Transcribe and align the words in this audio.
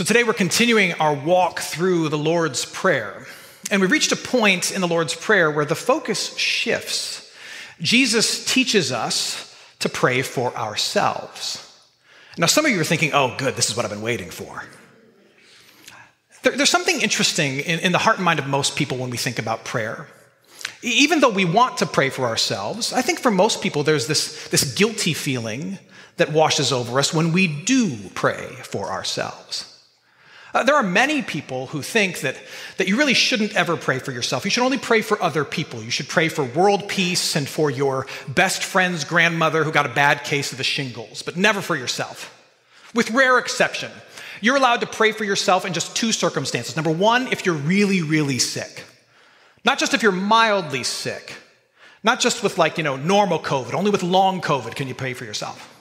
So 0.00 0.04
today 0.04 0.24
we're 0.24 0.32
continuing 0.32 0.94
our 0.94 1.12
walk 1.12 1.60
through 1.60 2.08
the 2.08 2.16
Lord's 2.16 2.64
Prayer. 2.64 3.26
And 3.70 3.82
we've 3.82 3.90
reached 3.90 4.12
a 4.12 4.16
point 4.16 4.72
in 4.72 4.80
the 4.80 4.88
Lord's 4.88 5.14
Prayer 5.14 5.50
where 5.50 5.66
the 5.66 5.74
focus 5.74 6.34
shifts. 6.38 7.30
Jesus 7.82 8.46
teaches 8.46 8.92
us 8.92 9.54
to 9.80 9.90
pray 9.90 10.22
for 10.22 10.56
ourselves. 10.56 11.78
Now, 12.38 12.46
some 12.46 12.64
of 12.64 12.72
you 12.72 12.80
are 12.80 12.84
thinking, 12.84 13.12
oh, 13.12 13.34
good, 13.36 13.56
this 13.56 13.68
is 13.68 13.76
what 13.76 13.84
I've 13.84 13.90
been 13.90 14.00
waiting 14.00 14.30
for. 14.30 14.64
There, 16.44 16.56
there's 16.56 16.70
something 16.70 17.02
interesting 17.02 17.58
in, 17.58 17.80
in 17.80 17.92
the 17.92 17.98
heart 17.98 18.16
and 18.16 18.24
mind 18.24 18.38
of 18.38 18.46
most 18.46 18.76
people 18.76 18.96
when 18.96 19.10
we 19.10 19.18
think 19.18 19.38
about 19.38 19.66
prayer. 19.66 20.06
Even 20.80 21.20
though 21.20 21.28
we 21.28 21.44
want 21.44 21.76
to 21.76 21.84
pray 21.84 22.08
for 22.08 22.24
ourselves, 22.24 22.94
I 22.94 23.02
think 23.02 23.18
for 23.18 23.30
most 23.30 23.60
people 23.60 23.82
there's 23.82 24.06
this, 24.06 24.48
this 24.48 24.72
guilty 24.72 25.12
feeling 25.12 25.78
that 26.16 26.32
washes 26.32 26.72
over 26.72 26.98
us 26.98 27.12
when 27.12 27.32
we 27.32 27.46
do 27.46 27.98
pray 28.14 28.46
for 28.62 28.86
ourselves. 28.86 29.69
Uh, 30.52 30.64
there 30.64 30.74
are 30.74 30.82
many 30.82 31.22
people 31.22 31.66
who 31.66 31.80
think 31.80 32.20
that, 32.20 32.36
that 32.76 32.88
you 32.88 32.96
really 32.96 33.14
shouldn't 33.14 33.54
ever 33.54 33.76
pray 33.76 33.98
for 33.98 34.10
yourself. 34.10 34.44
You 34.44 34.50
should 34.50 34.64
only 34.64 34.78
pray 34.78 35.00
for 35.00 35.22
other 35.22 35.44
people. 35.44 35.82
You 35.82 35.90
should 35.90 36.08
pray 36.08 36.28
for 36.28 36.44
world 36.44 36.88
peace 36.88 37.36
and 37.36 37.48
for 37.48 37.70
your 37.70 38.06
best 38.28 38.64
friend's 38.64 39.04
grandmother 39.04 39.62
who 39.62 39.70
got 39.70 39.86
a 39.86 39.94
bad 39.94 40.24
case 40.24 40.50
of 40.52 40.58
the 40.58 40.64
shingles, 40.64 41.22
but 41.22 41.36
never 41.36 41.60
for 41.60 41.76
yourself. 41.76 42.36
With 42.94 43.10
rare 43.12 43.38
exception, 43.38 43.92
you're 44.40 44.56
allowed 44.56 44.80
to 44.80 44.86
pray 44.86 45.12
for 45.12 45.24
yourself 45.24 45.64
in 45.64 45.72
just 45.72 45.94
two 45.94 46.10
circumstances. 46.10 46.74
Number 46.74 46.90
one, 46.90 47.28
if 47.28 47.46
you're 47.46 47.54
really, 47.54 48.02
really 48.02 48.38
sick. 48.40 48.84
Not 49.64 49.78
just 49.78 49.94
if 49.94 50.02
you're 50.02 50.12
mildly 50.12 50.82
sick. 50.82 51.34
Not 52.02 52.18
just 52.18 52.42
with 52.42 52.58
like, 52.58 52.78
you 52.78 52.84
know, 52.84 52.96
normal 52.96 53.38
COVID, 53.38 53.74
only 53.74 53.90
with 53.90 54.02
long 54.02 54.40
COVID 54.40 54.74
can 54.74 54.88
you 54.88 54.94
pray 54.94 55.12
for 55.14 55.24
yourself. 55.24 55.76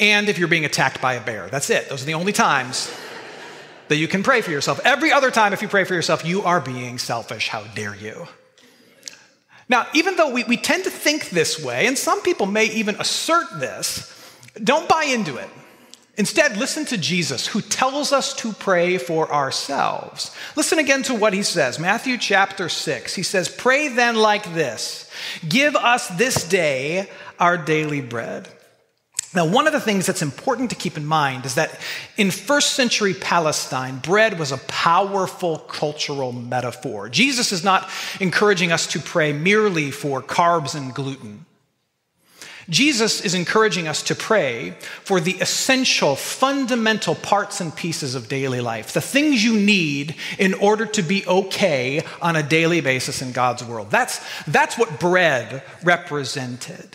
And 0.00 0.28
if 0.28 0.38
you're 0.38 0.48
being 0.48 0.64
attacked 0.64 1.00
by 1.00 1.14
a 1.14 1.24
bear. 1.24 1.48
That's 1.48 1.70
it. 1.70 1.88
Those 1.88 2.02
are 2.02 2.06
the 2.06 2.14
only 2.14 2.32
times 2.32 2.92
that 3.88 3.96
you 3.96 4.08
can 4.08 4.22
pray 4.22 4.40
for 4.40 4.50
yourself. 4.50 4.80
Every 4.84 5.12
other 5.12 5.30
time, 5.30 5.52
if 5.52 5.62
you 5.62 5.68
pray 5.68 5.84
for 5.84 5.94
yourself, 5.94 6.24
you 6.24 6.42
are 6.42 6.60
being 6.60 6.98
selfish. 6.98 7.48
How 7.48 7.64
dare 7.64 7.94
you? 7.94 8.28
Now, 9.68 9.86
even 9.94 10.16
though 10.16 10.30
we, 10.30 10.44
we 10.44 10.56
tend 10.56 10.84
to 10.84 10.90
think 10.90 11.30
this 11.30 11.62
way, 11.62 11.86
and 11.86 11.98
some 11.98 12.22
people 12.22 12.46
may 12.46 12.66
even 12.66 12.96
assert 12.96 13.60
this, 13.60 14.14
don't 14.62 14.88
buy 14.88 15.04
into 15.04 15.36
it. 15.36 15.48
Instead, 16.16 16.56
listen 16.56 16.84
to 16.86 16.98
Jesus, 16.98 17.46
who 17.46 17.60
tells 17.60 18.12
us 18.12 18.34
to 18.34 18.52
pray 18.52 18.98
for 18.98 19.32
ourselves. 19.32 20.34
Listen 20.56 20.80
again 20.80 21.04
to 21.04 21.14
what 21.14 21.32
he 21.32 21.44
says. 21.44 21.78
Matthew 21.78 22.18
chapter 22.18 22.68
6. 22.68 23.14
He 23.14 23.22
says, 23.22 23.48
Pray 23.48 23.86
then 23.88 24.16
like 24.16 24.52
this 24.52 25.08
Give 25.48 25.76
us 25.76 26.08
this 26.08 26.42
day 26.42 27.08
our 27.38 27.56
daily 27.56 28.00
bread. 28.00 28.48
Now, 29.34 29.46
one 29.46 29.66
of 29.66 29.74
the 29.74 29.80
things 29.80 30.06
that's 30.06 30.22
important 30.22 30.70
to 30.70 30.76
keep 30.76 30.96
in 30.96 31.04
mind 31.04 31.44
is 31.44 31.56
that 31.56 31.78
in 32.16 32.30
first 32.30 32.72
century 32.72 33.12
Palestine, 33.12 33.98
bread 33.98 34.38
was 34.38 34.52
a 34.52 34.58
powerful 34.58 35.58
cultural 35.58 36.32
metaphor. 36.32 37.10
Jesus 37.10 37.52
is 37.52 37.62
not 37.62 37.90
encouraging 38.20 38.72
us 38.72 38.86
to 38.88 38.98
pray 38.98 39.34
merely 39.34 39.90
for 39.90 40.22
carbs 40.22 40.74
and 40.74 40.94
gluten. 40.94 41.44
Jesus 42.70 43.22
is 43.22 43.34
encouraging 43.34 43.88
us 43.88 44.02
to 44.04 44.14
pray 44.14 44.76
for 45.02 45.20
the 45.20 45.32
essential, 45.40 46.16
fundamental 46.16 47.14
parts 47.14 47.60
and 47.60 47.74
pieces 47.74 48.14
of 48.14 48.28
daily 48.28 48.60
life, 48.60 48.92
the 48.92 49.00
things 49.00 49.42
you 49.42 49.58
need 49.58 50.14
in 50.38 50.52
order 50.54 50.84
to 50.84 51.02
be 51.02 51.26
okay 51.26 52.02
on 52.20 52.36
a 52.36 52.42
daily 52.42 52.82
basis 52.82 53.22
in 53.22 53.32
God's 53.32 53.64
world. 53.64 53.90
That's, 53.90 54.20
that's 54.44 54.76
what 54.76 55.00
bread 55.00 55.62
represented. 55.82 56.88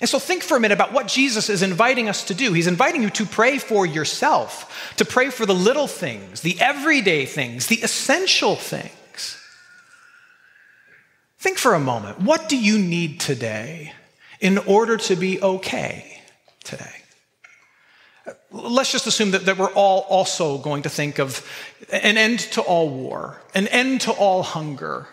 And 0.00 0.08
so 0.08 0.18
think 0.18 0.42
for 0.42 0.56
a 0.56 0.60
minute 0.60 0.74
about 0.74 0.92
what 0.92 1.08
Jesus 1.08 1.48
is 1.48 1.62
inviting 1.62 2.08
us 2.08 2.24
to 2.24 2.34
do. 2.34 2.52
He's 2.52 2.66
inviting 2.66 3.02
you 3.02 3.10
to 3.10 3.24
pray 3.24 3.58
for 3.58 3.86
yourself, 3.86 4.92
to 4.96 5.04
pray 5.04 5.30
for 5.30 5.46
the 5.46 5.54
little 5.54 5.86
things, 5.86 6.42
the 6.42 6.60
everyday 6.60 7.24
things, 7.24 7.68
the 7.68 7.76
essential 7.82 8.56
things. 8.56 9.38
Think 11.38 11.58
for 11.58 11.74
a 11.74 11.80
moment. 11.80 12.20
What 12.20 12.48
do 12.48 12.58
you 12.58 12.78
need 12.78 13.20
today 13.20 13.92
in 14.40 14.58
order 14.58 14.98
to 14.98 15.16
be 15.16 15.40
okay 15.40 16.20
today? 16.62 16.90
Let's 18.50 18.92
just 18.92 19.06
assume 19.06 19.30
that, 19.30 19.46
that 19.46 19.56
we're 19.56 19.72
all 19.72 20.00
also 20.00 20.58
going 20.58 20.82
to 20.82 20.88
think 20.88 21.18
of 21.18 21.46
an 21.90 22.18
end 22.18 22.40
to 22.40 22.60
all 22.60 22.90
war, 22.90 23.40
an 23.54 23.68
end 23.68 24.02
to 24.02 24.12
all 24.12 24.42
hunger, 24.42 25.06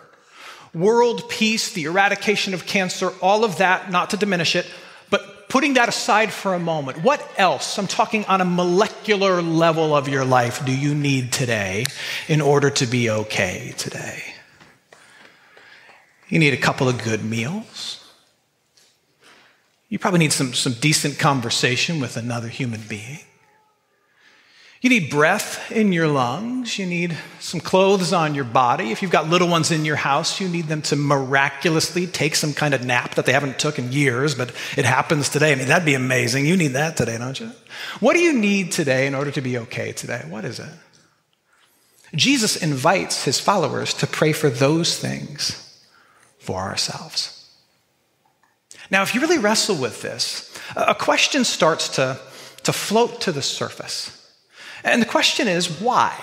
world 0.74 1.28
peace, 1.28 1.72
the 1.72 1.84
eradication 1.84 2.52
of 2.52 2.66
cancer, 2.66 3.12
all 3.22 3.44
of 3.44 3.58
that, 3.58 3.90
not 3.90 4.10
to 4.10 4.16
diminish 4.16 4.56
it, 4.56 4.66
but 5.10 5.48
putting 5.48 5.74
that 5.74 5.88
aside 5.88 6.32
for 6.32 6.54
a 6.54 6.58
moment, 6.58 7.02
what 7.02 7.26
else, 7.36 7.78
I'm 7.78 7.86
talking 7.86 8.24
on 8.24 8.40
a 8.40 8.44
molecular 8.44 9.40
level 9.40 9.94
of 9.94 10.08
your 10.08 10.24
life, 10.24 10.64
do 10.64 10.76
you 10.76 10.94
need 10.94 11.32
today 11.32 11.84
in 12.28 12.40
order 12.40 12.70
to 12.70 12.86
be 12.86 13.08
okay 13.08 13.72
today? 13.76 14.22
You 16.28 16.38
need 16.38 16.54
a 16.54 16.58
couple 16.58 16.88
of 16.88 17.02
good 17.02 17.24
meals. 17.24 18.00
You 19.88 19.98
probably 19.98 20.18
need 20.18 20.32
some, 20.32 20.54
some 20.54 20.72
decent 20.72 21.18
conversation 21.18 22.00
with 22.00 22.16
another 22.16 22.48
human 22.48 22.80
being. 22.88 23.20
You 24.84 24.90
need 24.90 25.08
breath 25.08 25.72
in 25.72 25.94
your 25.94 26.08
lungs. 26.08 26.78
You 26.78 26.84
need 26.84 27.16
some 27.40 27.58
clothes 27.58 28.12
on 28.12 28.34
your 28.34 28.44
body. 28.44 28.90
If 28.90 29.00
you've 29.00 29.10
got 29.10 29.30
little 29.30 29.48
ones 29.48 29.70
in 29.70 29.86
your 29.86 29.96
house, 29.96 30.42
you 30.42 30.46
need 30.46 30.66
them 30.66 30.82
to 30.82 30.94
miraculously 30.94 32.06
take 32.06 32.34
some 32.34 32.52
kind 32.52 32.74
of 32.74 32.84
nap 32.84 33.14
that 33.14 33.24
they 33.24 33.32
haven't 33.32 33.58
took 33.58 33.78
in 33.78 33.92
years, 33.92 34.34
but 34.34 34.52
it 34.76 34.84
happens 34.84 35.30
today. 35.30 35.52
I 35.52 35.54
mean, 35.54 35.68
that'd 35.68 35.86
be 35.86 35.94
amazing. 35.94 36.44
You 36.44 36.58
need 36.58 36.72
that 36.74 36.98
today, 36.98 37.16
don't 37.16 37.40
you? 37.40 37.50
What 38.00 38.12
do 38.12 38.18
you 38.18 38.34
need 38.34 38.72
today 38.72 39.06
in 39.06 39.14
order 39.14 39.30
to 39.30 39.40
be 39.40 39.56
okay 39.56 39.92
today? 39.92 40.22
What 40.28 40.44
is 40.44 40.60
it? 40.60 40.68
Jesus 42.14 42.54
invites 42.54 43.24
his 43.24 43.40
followers 43.40 43.94
to 43.94 44.06
pray 44.06 44.34
for 44.34 44.50
those 44.50 44.98
things 44.98 45.82
for 46.38 46.60
ourselves. 46.60 47.50
Now, 48.90 49.00
if 49.00 49.14
you 49.14 49.22
really 49.22 49.38
wrestle 49.38 49.76
with 49.76 50.02
this, 50.02 50.54
a 50.76 50.94
question 50.94 51.44
starts 51.44 51.88
to, 51.96 52.20
to 52.64 52.72
float 52.74 53.22
to 53.22 53.32
the 53.32 53.40
surface. 53.40 54.20
And 54.84 55.02
the 55.02 55.06
question 55.06 55.48
is, 55.48 55.80
why? 55.80 56.14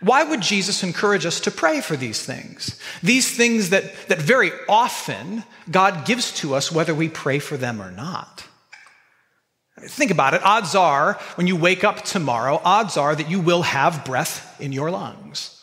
Why 0.00 0.22
would 0.22 0.42
Jesus 0.42 0.82
encourage 0.82 1.24
us 1.24 1.40
to 1.40 1.50
pray 1.50 1.80
for 1.80 1.96
these 1.96 2.22
things? 2.22 2.78
These 3.02 3.34
things 3.36 3.70
that, 3.70 3.94
that 4.08 4.20
very 4.20 4.50
often 4.68 5.44
God 5.70 6.04
gives 6.04 6.32
to 6.40 6.54
us 6.54 6.70
whether 6.70 6.94
we 6.94 7.08
pray 7.08 7.38
for 7.38 7.56
them 7.56 7.80
or 7.80 7.90
not. 7.90 8.44
Think 9.80 10.10
about 10.10 10.34
it. 10.34 10.42
Odds 10.44 10.74
are, 10.74 11.14
when 11.36 11.46
you 11.46 11.56
wake 11.56 11.84
up 11.84 12.04
tomorrow, 12.04 12.60
odds 12.64 12.96
are 12.96 13.14
that 13.14 13.30
you 13.30 13.40
will 13.40 13.62
have 13.62 14.04
breath 14.04 14.60
in 14.60 14.72
your 14.72 14.90
lungs. 14.90 15.62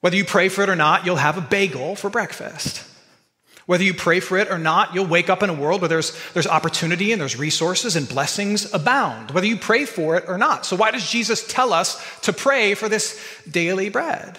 Whether 0.00 0.16
you 0.16 0.24
pray 0.24 0.48
for 0.48 0.62
it 0.62 0.68
or 0.68 0.76
not, 0.76 1.04
you'll 1.04 1.16
have 1.16 1.36
a 1.36 1.42
bagel 1.42 1.96
for 1.96 2.08
breakfast. 2.08 2.84
Whether 3.70 3.84
you 3.84 3.94
pray 3.94 4.18
for 4.18 4.36
it 4.36 4.50
or 4.50 4.58
not, 4.58 4.96
you'll 4.96 5.06
wake 5.06 5.30
up 5.30 5.44
in 5.44 5.48
a 5.48 5.54
world 5.54 5.80
where 5.80 5.88
there's, 5.88 6.12
there's 6.32 6.48
opportunity 6.48 7.12
and 7.12 7.20
there's 7.20 7.38
resources 7.38 7.94
and 7.94 8.08
blessings 8.08 8.74
abound, 8.74 9.30
whether 9.30 9.46
you 9.46 9.56
pray 9.56 9.84
for 9.84 10.16
it 10.16 10.24
or 10.26 10.38
not. 10.38 10.66
So, 10.66 10.74
why 10.74 10.90
does 10.90 11.08
Jesus 11.08 11.46
tell 11.46 11.72
us 11.72 12.02
to 12.22 12.32
pray 12.32 12.74
for 12.74 12.88
this 12.88 13.24
daily 13.48 13.88
bread? 13.88 14.36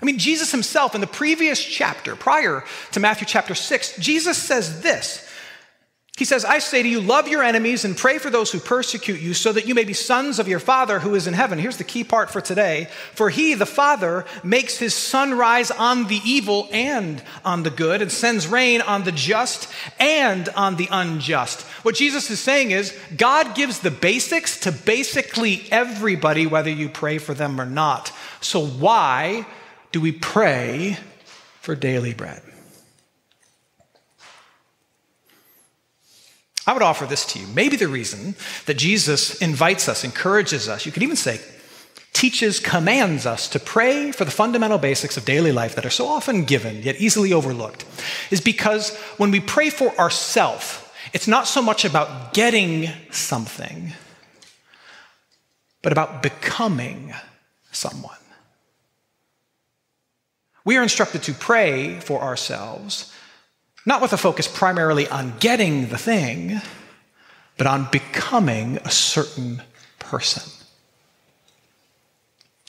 I 0.00 0.04
mean, 0.04 0.16
Jesus 0.16 0.52
himself 0.52 0.94
in 0.94 1.00
the 1.00 1.08
previous 1.08 1.60
chapter, 1.60 2.14
prior 2.14 2.62
to 2.92 3.00
Matthew 3.00 3.26
chapter 3.26 3.56
6, 3.56 3.96
Jesus 3.96 4.38
says 4.38 4.80
this 4.80 5.27
he 6.18 6.24
says, 6.24 6.44
I 6.44 6.58
say 6.58 6.82
to 6.82 6.88
you, 6.88 7.00
love 7.00 7.28
your 7.28 7.44
enemies 7.44 7.84
and 7.84 7.96
pray 7.96 8.18
for 8.18 8.28
those 8.28 8.50
who 8.50 8.58
persecute 8.58 9.20
you, 9.20 9.34
so 9.34 9.52
that 9.52 9.68
you 9.68 9.74
may 9.76 9.84
be 9.84 9.92
sons 9.92 10.40
of 10.40 10.48
your 10.48 10.58
Father 10.58 10.98
who 10.98 11.14
is 11.14 11.28
in 11.28 11.34
heaven. 11.34 11.60
Here's 11.60 11.76
the 11.76 11.84
key 11.84 12.02
part 12.02 12.28
for 12.28 12.40
today. 12.40 12.88
For 13.14 13.30
he, 13.30 13.54
the 13.54 13.64
Father, 13.64 14.24
makes 14.42 14.78
his 14.78 14.94
sun 14.94 15.38
rise 15.38 15.70
on 15.70 16.08
the 16.08 16.20
evil 16.24 16.68
and 16.72 17.22
on 17.44 17.62
the 17.62 17.70
good, 17.70 18.02
and 18.02 18.10
sends 18.10 18.48
rain 18.48 18.80
on 18.80 19.04
the 19.04 19.12
just 19.12 19.72
and 20.00 20.48
on 20.56 20.74
the 20.74 20.88
unjust. 20.90 21.62
What 21.84 21.94
Jesus 21.94 22.28
is 22.32 22.40
saying 22.40 22.72
is, 22.72 22.98
God 23.16 23.54
gives 23.54 23.78
the 23.78 23.92
basics 23.92 24.58
to 24.62 24.72
basically 24.72 25.68
everybody, 25.70 26.48
whether 26.48 26.68
you 26.68 26.88
pray 26.88 27.18
for 27.18 27.32
them 27.32 27.60
or 27.60 27.66
not. 27.66 28.10
So 28.40 28.66
why 28.66 29.46
do 29.92 30.00
we 30.00 30.10
pray 30.10 30.98
for 31.60 31.76
daily 31.76 32.12
bread? 32.12 32.42
I 36.68 36.74
would 36.74 36.82
offer 36.82 37.06
this 37.06 37.24
to 37.32 37.38
you. 37.38 37.46
Maybe 37.46 37.76
the 37.76 37.88
reason 37.88 38.34
that 38.66 38.74
Jesus 38.74 39.40
invites 39.40 39.88
us, 39.88 40.04
encourages 40.04 40.68
us, 40.68 40.84
you 40.84 40.92
could 40.92 41.02
even 41.02 41.16
say, 41.16 41.40
teaches, 42.12 42.60
commands 42.60 43.24
us 43.24 43.48
to 43.48 43.58
pray 43.58 44.12
for 44.12 44.26
the 44.26 44.30
fundamental 44.30 44.76
basics 44.76 45.16
of 45.16 45.24
daily 45.24 45.50
life 45.50 45.74
that 45.76 45.86
are 45.86 45.90
so 45.90 46.06
often 46.06 46.44
given 46.44 46.82
yet 46.82 47.00
easily 47.00 47.32
overlooked 47.32 47.86
is 48.30 48.42
because 48.42 48.94
when 49.16 49.30
we 49.30 49.40
pray 49.40 49.70
for 49.70 49.98
ourselves, 49.98 50.84
it's 51.14 51.26
not 51.26 51.48
so 51.48 51.62
much 51.62 51.86
about 51.86 52.34
getting 52.34 52.90
something, 53.10 53.94
but 55.80 55.92
about 55.92 56.22
becoming 56.22 57.14
someone. 57.72 58.12
We 60.66 60.76
are 60.76 60.82
instructed 60.82 61.22
to 61.22 61.32
pray 61.32 61.98
for 62.00 62.20
ourselves 62.20 63.10
not 63.86 64.02
with 64.02 64.12
a 64.12 64.16
focus 64.16 64.48
primarily 64.48 65.08
on 65.08 65.34
getting 65.38 65.88
the 65.88 65.98
thing, 65.98 66.60
but 67.56 67.66
on 67.66 67.88
becoming 67.90 68.78
a 68.78 68.90
certain 68.90 69.62
person. 69.98 70.42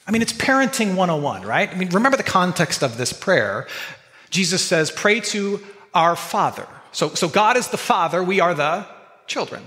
I 0.08 0.12
mean, 0.12 0.24
it's 0.24 0.34
parenting 0.34 0.96
101, 0.96 1.44
right? 1.44 1.70
I 1.70 1.76
mean, 1.76 1.90
remember 1.90 2.18
the 2.18 2.24
context 2.24 2.82
of 2.82 2.98
this 2.98 3.14
prayer. 3.14 3.68
Jesus 4.32 4.64
says, 4.66 4.90
Pray 4.90 5.20
to 5.20 5.62
our 5.94 6.16
Father. 6.16 6.68
So, 6.92 7.10
so 7.10 7.28
God 7.28 7.58
is 7.58 7.68
the 7.68 7.78
Father, 7.78 8.24
we 8.24 8.40
are 8.40 8.56
the 8.56 8.88
children. 9.28 9.62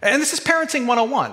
And 0.00 0.22
this 0.22 0.32
is 0.32 0.38
parenting 0.38 0.86
101. 0.86 1.32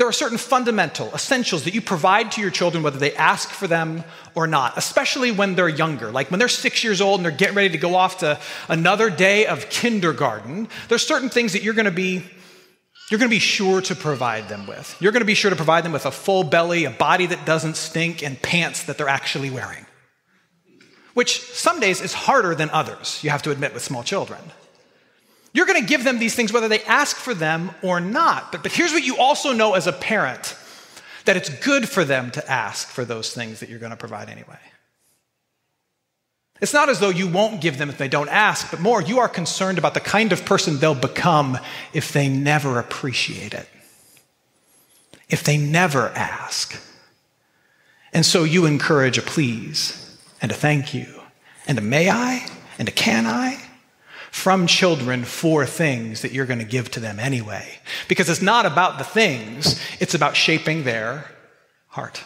There 0.00 0.08
are 0.08 0.12
certain 0.12 0.38
fundamental 0.38 1.08
essentials 1.12 1.64
that 1.64 1.74
you 1.74 1.82
provide 1.82 2.32
to 2.32 2.40
your 2.40 2.50
children, 2.50 2.82
whether 2.82 2.98
they 2.98 3.14
ask 3.16 3.50
for 3.50 3.66
them 3.66 4.02
or 4.34 4.46
not, 4.46 4.78
especially 4.78 5.30
when 5.30 5.56
they're 5.56 5.68
younger. 5.68 6.10
Like 6.10 6.30
when 6.30 6.38
they're 6.38 6.48
six 6.48 6.82
years 6.82 7.02
old 7.02 7.20
and 7.20 7.24
they're 7.26 7.36
getting 7.36 7.54
ready 7.54 7.68
to 7.68 7.76
go 7.76 7.94
off 7.96 8.20
to 8.20 8.40
another 8.70 9.10
day 9.10 9.44
of 9.44 9.68
kindergarten, 9.68 10.68
there's 10.88 11.06
certain 11.06 11.28
things 11.28 11.52
that 11.52 11.62
you're 11.62 11.74
going 11.74 11.84
to 11.84 11.90
be 11.90 12.24
you're 13.10 13.18
going 13.18 13.28
to 13.28 13.36
be 13.36 13.40
sure 13.40 13.82
to 13.82 13.94
provide 13.94 14.48
them 14.48 14.66
with. 14.66 14.96
You're 15.00 15.12
going 15.12 15.20
to 15.20 15.26
be 15.26 15.34
sure 15.34 15.50
to 15.50 15.56
provide 15.56 15.84
them 15.84 15.92
with 15.92 16.06
a 16.06 16.10
full 16.10 16.44
belly, 16.44 16.86
a 16.86 16.90
body 16.90 17.26
that 17.26 17.44
doesn't 17.44 17.76
stink, 17.76 18.22
and 18.22 18.40
pants 18.40 18.84
that 18.84 18.96
they're 18.96 19.06
actually 19.06 19.50
wearing. 19.50 19.84
Which 21.12 21.42
some 21.42 21.78
days 21.78 22.00
is 22.00 22.14
harder 22.14 22.54
than 22.54 22.70
others, 22.70 23.22
you 23.22 23.28
have 23.28 23.42
to 23.42 23.50
admit, 23.50 23.74
with 23.74 23.82
small 23.82 24.02
children. 24.02 24.40
You're 25.52 25.66
going 25.66 25.80
to 25.80 25.86
give 25.86 26.04
them 26.04 26.18
these 26.18 26.34
things 26.34 26.52
whether 26.52 26.68
they 26.68 26.82
ask 26.84 27.16
for 27.16 27.34
them 27.34 27.72
or 27.82 28.00
not. 28.00 28.52
But, 28.52 28.62
but 28.62 28.72
here's 28.72 28.92
what 28.92 29.04
you 29.04 29.16
also 29.18 29.52
know 29.52 29.74
as 29.74 29.86
a 29.86 29.92
parent 29.92 30.56
that 31.24 31.36
it's 31.36 31.48
good 31.48 31.88
for 31.88 32.04
them 32.04 32.30
to 32.32 32.50
ask 32.50 32.88
for 32.88 33.04
those 33.04 33.34
things 33.34 33.60
that 33.60 33.68
you're 33.68 33.78
going 33.78 33.90
to 33.90 33.96
provide 33.96 34.28
anyway. 34.28 34.58
It's 36.60 36.74
not 36.74 36.88
as 36.88 37.00
though 37.00 37.10
you 37.10 37.26
won't 37.26 37.60
give 37.60 37.78
them 37.78 37.88
if 37.88 37.98
they 37.98 38.08
don't 38.08 38.28
ask, 38.28 38.70
but 38.70 38.80
more, 38.80 39.00
you 39.00 39.18
are 39.18 39.28
concerned 39.28 39.78
about 39.78 39.94
the 39.94 40.00
kind 40.00 40.32
of 40.32 40.44
person 40.44 40.78
they'll 40.78 40.94
become 40.94 41.58
if 41.94 42.12
they 42.12 42.28
never 42.28 42.78
appreciate 42.78 43.54
it, 43.54 43.68
if 45.28 45.42
they 45.42 45.56
never 45.56 46.10
ask. 46.10 46.78
And 48.12 48.26
so 48.26 48.44
you 48.44 48.66
encourage 48.66 49.16
a 49.16 49.22
please 49.22 50.18
and 50.42 50.50
a 50.50 50.54
thank 50.54 50.92
you 50.92 51.06
and 51.66 51.78
a 51.78 51.82
may 51.82 52.10
I 52.10 52.46
and 52.78 52.88
a 52.88 52.92
can 52.92 53.26
I 53.26 53.69
from 54.30 54.66
children 54.66 55.24
for 55.24 55.66
things 55.66 56.22
that 56.22 56.32
you're 56.32 56.46
going 56.46 56.58
to 56.58 56.64
give 56.64 56.90
to 56.92 57.00
them 57.00 57.18
anyway. 57.18 57.78
Because 58.08 58.28
it's 58.28 58.42
not 58.42 58.66
about 58.66 58.98
the 58.98 59.04
things, 59.04 59.80
it's 60.00 60.14
about 60.14 60.36
shaping 60.36 60.84
their 60.84 61.30
heart. 61.88 62.22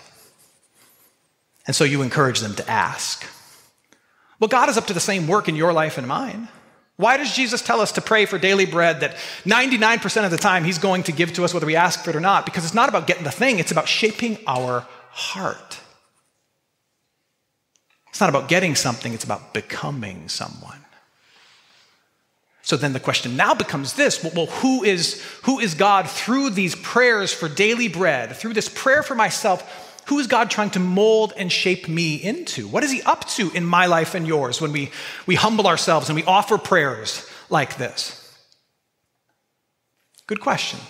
And 1.66 1.74
so 1.74 1.84
you 1.84 2.02
encourage 2.02 2.40
them 2.40 2.54
to 2.56 2.70
ask. 2.70 3.26
Well, 4.38 4.48
God 4.48 4.68
is 4.68 4.76
up 4.76 4.86
to 4.88 4.92
the 4.92 5.00
same 5.00 5.26
work 5.26 5.48
in 5.48 5.56
your 5.56 5.72
life 5.72 5.96
and 5.96 6.06
mine. 6.06 6.48
Why 6.96 7.16
does 7.16 7.34
Jesus 7.34 7.60
tell 7.60 7.80
us 7.80 7.92
to 7.92 8.00
pray 8.00 8.24
for 8.26 8.38
daily 8.38 8.66
bread 8.66 9.00
that 9.00 9.16
99% 9.44 10.24
of 10.24 10.30
the 10.30 10.36
time 10.36 10.62
he's 10.62 10.78
going 10.78 11.02
to 11.04 11.12
give 11.12 11.32
to 11.32 11.44
us 11.44 11.52
whether 11.52 11.66
we 11.66 11.74
ask 11.74 12.04
for 12.04 12.10
it 12.10 12.16
or 12.16 12.20
not? 12.20 12.44
Because 12.44 12.64
it's 12.64 12.74
not 12.74 12.88
about 12.88 13.06
getting 13.06 13.24
the 13.24 13.32
thing, 13.32 13.58
it's 13.58 13.72
about 13.72 13.88
shaping 13.88 14.38
our 14.46 14.86
heart. 15.10 15.80
It's 18.10 18.20
not 18.20 18.28
about 18.28 18.48
getting 18.48 18.76
something, 18.76 19.12
it's 19.12 19.24
about 19.24 19.52
becoming 19.54 20.28
someone. 20.28 20.83
So 22.64 22.78
then 22.78 22.94
the 22.94 23.00
question 23.00 23.36
now 23.36 23.54
becomes 23.54 23.92
this 23.92 24.24
well, 24.24 24.46
who 24.46 24.82
is, 24.82 25.22
who 25.42 25.60
is 25.60 25.74
God 25.74 26.08
through 26.08 26.50
these 26.50 26.74
prayers 26.74 27.32
for 27.32 27.48
daily 27.48 27.88
bread, 27.88 28.34
through 28.34 28.54
this 28.54 28.70
prayer 28.70 29.02
for 29.02 29.14
myself? 29.14 29.82
Who 30.06 30.18
is 30.18 30.26
God 30.26 30.50
trying 30.50 30.70
to 30.70 30.80
mold 30.80 31.34
and 31.36 31.52
shape 31.52 31.88
me 31.88 32.16
into? 32.16 32.66
What 32.66 32.82
is 32.82 32.90
He 32.90 33.02
up 33.02 33.26
to 33.28 33.50
in 33.50 33.64
my 33.64 33.86
life 33.86 34.14
and 34.14 34.26
yours 34.26 34.60
when 34.60 34.72
we, 34.72 34.90
we 35.26 35.34
humble 35.34 35.66
ourselves 35.66 36.08
and 36.08 36.16
we 36.16 36.24
offer 36.24 36.56
prayers 36.56 37.28
like 37.50 37.76
this? 37.76 38.20
Good 40.26 40.40
question. 40.40 40.80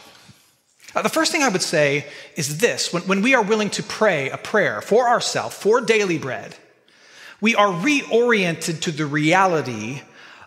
Uh, 0.95 1.03
the 1.03 1.09
first 1.09 1.33
thing 1.33 1.43
I 1.43 1.49
would 1.49 1.63
say 1.63 2.07
is 2.37 2.59
this 2.59 2.93
when, 2.93 3.03
when 3.03 3.23
we 3.23 3.35
are 3.35 3.43
willing 3.43 3.71
to 3.71 3.83
pray 3.83 4.31
a 4.31 4.37
prayer 4.37 4.81
for 4.81 5.09
ourselves, 5.09 5.57
for 5.57 5.81
daily 5.81 6.19
bread, 6.19 6.55
we 7.41 7.57
are 7.57 7.67
reoriented 7.67 8.81
to 8.83 8.93
the 8.93 9.07
reality 9.07 10.03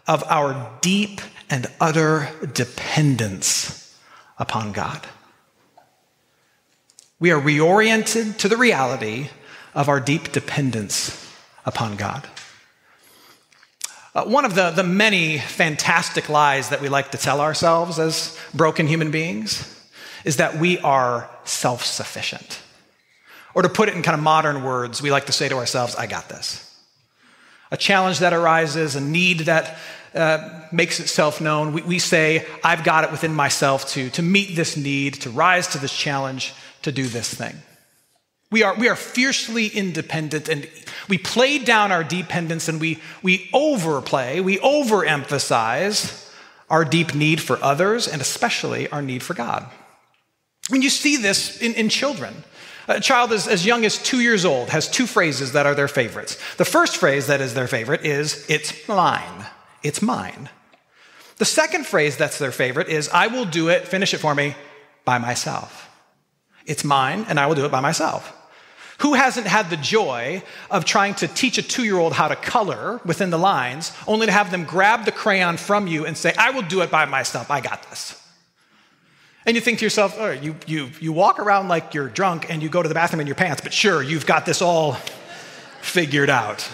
of 0.08 0.24
our 0.26 0.78
deep 0.82 1.22
and 1.50 1.68
utter 1.80 2.30
dependence 2.54 3.98
upon 4.40 4.72
God 4.72 5.06
we 7.20 7.32
are 7.32 7.42
reoriented 7.42 8.38
to 8.38 8.48
the 8.48 8.58
reality 8.58 9.30
of 9.74 9.90
our 9.90 10.00
deep 10.00 10.32
dependence 10.32 11.26
upon 11.66 11.96
God. 11.96 12.28
Uh, 14.14 14.26
one 14.26 14.46
of 14.46 14.56
the, 14.56 14.72
the 14.72 14.84
many 14.84 15.40
fantastic 15.40 16.30
lies 16.30 16.70
that 16.70 16.82
we 16.82 16.90
like 16.90 17.12
to 17.12 17.18
tell 17.18 17.42
ourselves 17.42 18.00
as 18.00 18.38
broken 18.54 18.88
human 18.88 19.12
beings 19.12 19.74
is 20.26 20.38
that 20.38 20.58
we 20.58 20.80
are 20.80 21.30
self 21.44 21.84
sufficient. 21.84 22.62
Or 23.56 23.64
to 23.64 23.70
put 23.70 23.90
it 23.90 23.96
in 23.96 24.04
kind 24.04 24.16
of 24.16 24.24
modern 24.24 24.64
words, 24.64 25.02
we 25.02 25.10
like 25.10 25.26
to 25.26 25.32
say 25.32 25.50
to 25.50 25.56
ourselves, 25.56 25.96
I 25.96 26.06
got 26.06 26.30
this. 26.30 26.64
A 27.72 27.78
challenge 27.78 28.20
that 28.20 28.34
arises, 28.34 28.96
a 28.96 29.02
need 29.02 29.42
that 29.42 29.78
uh, 30.14 30.62
makes 30.72 31.00
itself 31.00 31.42
known, 31.42 31.74
we, 31.74 31.82
we 31.82 32.00
say, 32.00 32.46
I've 32.64 32.84
got 32.84 33.04
it 33.04 33.12
within 33.12 33.34
myself 33.34 33.88
to, 33.90 34.10
to 34.12 34.22
meet 34.22 34.56
this 34.56 34.78
need, 34.78 35.16
to 35.22 35.30
rise 35.30 35.68
to 35.70 35.78
this 35.78 35.96
challenge 35.96 36.54
to 36.84 36.92
do 36.92 37.08
this 37.08 37.34
thing. 37.34 37.56
We 38.50 38.64
are, 38.64 38.76
we 38.76 38.88
are 38.88 38.96
fiercely 38.96 39.68
independent 39.68 40.48
and 40.48 40.70
we 41.10 41.18
play 41.18 41.60
down 41.60 41.92
our 41.92 42.04
dependence 42.04 42.70
and 42.70 42.80
we, 42.80 43.00
we 43.22 43.50
overplay, 43.54 44.40
we 44.40 44.58
overemphasize 44.58 46.32
our 46.70 46.86
deep 46.86 47.14
need 47.14 47.42
for 47.42 47.62
others 47.62 48.08
and 48.08 48.22
especially 48.22 48.88
our 48.90 49.02
need 49.02 49.24
for 49.24 49.34
God. 49.34 49.70
Mean, 50.70 50.82
you 50.82 50.90
see 50.90 51.18
this 51.18 51.62
in, 51.62 51.74
in 51.76 51.90
children. 51.90 52.44
A 52.90 53.00
child 53.02 53.34
as, 53.34 53.48
as 53.48 53.66
young 53.66 53.86
as 53.86 54.02
two 54.02 54.22
years 54.22 54.46
old 54.46 54.70
has 54.70 54.90
two 54.90 55.08
phrases 55.08 55.52
that 55.54 55.66
are 55.66 55.76
their 55.76 55.88
favorites. 55.88 56.38
The 56.56 56.66
first 56.66 56.98
phrase 56.98 57.28
that 57.28 57.42
is 57.42 57.54
their 57.54 57.68
favorite 57.68 58.06
is, 58.06 58.46
it's 58.50 58.88
mine, 58.88 59.46
it's 59.84 60.02
mine. 60.02 60.50
The 61.38 61.46
second 61.46 61.86
phrase 61.86 62.18
that's 62.18 62.40
their 62.40 62.52
favorite 62.52 62.90
is, 62.90 63.10
I 63.10 63.28
will 63.28 63.46
do 63.46 63.70
it, 63.70 63.88
finish 63.88 64.14
it 64.14 64.18
for 64.18 64.34
me, 64.34 64.56
by 65.06 65.18
myself. 65.18 65.90
It's 66.66 66.84
mine, 66.84 67.26
and 67.30 67.40
I 67.40 67.48
will 67.48 67.56
do 67.56 67.66
it 67.66 67.72
by 67.72 67.80
myself. 67.80 68.34
Who 69.00 69.14
hasn't 69.14 69.46
had 69.46 69.70
the 69.70 69.78
joy 69.78 70.42
of 70.72 70.84
trying 70.84 71.14
to 71.16 71.28
teach 71.28 71.60
a 71.60 71.62
two 71.62 71.84
year 71.84 71.98
old 71.98 72.14
how 72.14 72.28
to 72.28 72.36
color 72.36 73.00
within 73.06 73.30
the 73.30 73.38
lines, 73.38 73.92
only 74.08 74.26
to 74.26 74.32
have 74.32 74.50
them 74.50 74.64
grab 74.66 75.06
the 75.06 75.12
crayon 75.12 75.58
from 75.58 75.86
you 75.86 76.06
and 76.06 76.18
say, 76.18 76.34
I 76.38 76.50
will 76.50 76.64
do 76.64 76.82
it 76.82 76.90
by 76.90 77.06
myself, 77.06 77.52
I 77.52 77.62
got 77.62 77.88
this? 77.90 78.22
And 79.46 79.56
you 79.56 79.62
think 79.62 79.80
to 79.80 79.86
yourself, 79.86 80.16
oh, 80.18 80.32
you, 80.32 80.56
you, 80.66 80.90
you 81.00 81.14
walk 81.14 81.40
around 81.40 81.70
like 81.70 81.94
you're 81.94 82.10
drunk 82.10 82.50
and 82.50 82.62
you 82.62 82.68
go 82.68 82.84
to 82.84 82.90
the 82.90 82.96
bathroom 82.96 83.22
in 83.22 83.28
your 83.28 83.36
pants, 83.36 83.62
but 83.62 83.72
sure, 83.72 84.02
you've 84.02 84.26
got 84.26 84.46
this 84.46 84.62
all 84.62 84.98
figured 85.82 86.30
out. 86.30 86.68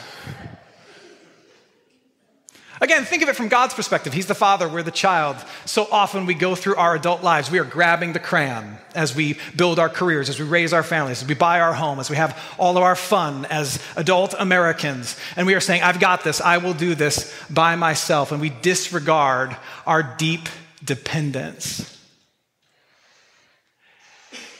Again, 2.83 3.05
think 3.05 3.23
of 3.23 3.29
it 3.29 3.37
from 3.37 3.47
God's 3.47 3.73
perspective. 3.73 4.11
He's 4.11 4.25
the 4.25 4.35
father, 4.35 4.67
we're 4.67 4.83
the 4.83 4.91
child. 4.91 5.37
So 5.63 5.87
often 5.89 6.25
we 6.25 6.33
go 6.33 6.53
through 6.53 6.75
our 6.75 6.95
adult 6.95 7.23
lives, 7.23 7.49
we 7.49 7.57
are 7.57 7.63
grabbing 7.63 8.11
the 8.11 8.19
crayon 8.19 8.75
as 8.93 9.15
we 9.15 9.37
build 9.55 9.79
our 9.79 9.87
careers, 9.87 10.27
as 10.27 10.37
we 10.37 10.45
raise 10.45 10.73
our 10.73 10.83
families, 10.83 11.21
as 11.21 11.29
we 11.29 11.33
buy 11.33 11.61
our 11.61 11.73
home, 11.73 12.01
as 12.01 12.09
we 12.09 12.17
have 12.17 12.37
all 12.57 12.75
of 12.75 12.83
our 12.83 12.97
fun 12.97 13.45
as 13.45 13.81
adult 13.95 14.35
Americans. 14.37 15.17
And 15.37 15.47
we 15.47 15.53
are 15.53 15.61
saying, 15.61 15.81
I've 15.81 16.01
got 16.01 16.25
this, 16.25 16.41
I 16.41 16.57
will 16.57 16.73
do 16.73 16.93
this 16.93 17.33
by 17.49 17.77
myself. 17.77 18.33
And 18.33 18.41
we 18.41 18.49
disregard 18.49 19.55
our 19.87 20.03
deep 20.03 20.49
dependence. 20.83 21.89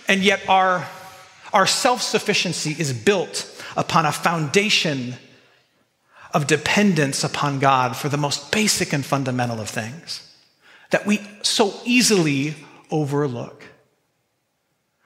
And 0.08 0.22
yet, 0.22 0.48
our, 0.48 0.88
our 1.52 1.68
self 1.68 2.02
sufficiency 2.02 2.72
is 2.72 2.94
built 2.94 3.50
upon 3.76 4.06
a 4.06 4.14
foundation 4.14 5.16
of 6.34 6.48
dependence 6.48 7.24
upon 7.24 7.60
God 7.60 7.96
for 7.96 8.10
the 8.10 8.18
most 8.18 8.52
basic 8.52 8.92
and 8.94 9.06
fundamental 9.06 9.62
of 9.62 9.70
things 9.70 10.30
that 10.90 11.06
we 11.06 11.22
so 11.42 11.74
easily 11.86 12.56
overlook. 12.92 13.64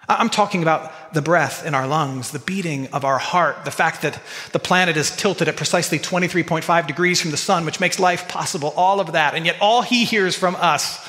I'm 0.09 0.29
talking 0.29 0.61
about 0.61 1.13
the 1.13 1.21
breath 1.21 1.65
in 1.65 1.73
our 1.73 1.85
lungs, 1.85 2.31
the 2.31 2.39
beating 2.39 2.87
of 2.87 3.03
our 3.03 3.17
heart, 3.17 3.65
the 3.65 3.71
fact 3.71 4.03
that 4.03 4.21
the 4.53 4.59
planet 4.59 4.95
is 4.95 5.13
tilted 5.13 5.49
at 5.49 5.57
precisely 5.57 5.99
23.5 5.99 6.87
degrees 6.87 7.21
from 7.21 7.31
the 7.31 7.37
sun, 7.37 7.65
which 7.65 7.81
makes 7.81 7.99
life 7.99 8.27
possible, 8.29 8.73
all 8.77 9.01
of 9.01 9.13
that. 9.13 9.33
And 9.33 9.45
yet, 9.45 9.57
all 9.59 9.81
he 9.81 10.05
hears 10.05 10.35
from 10.35 10.55
us 10.55 11.05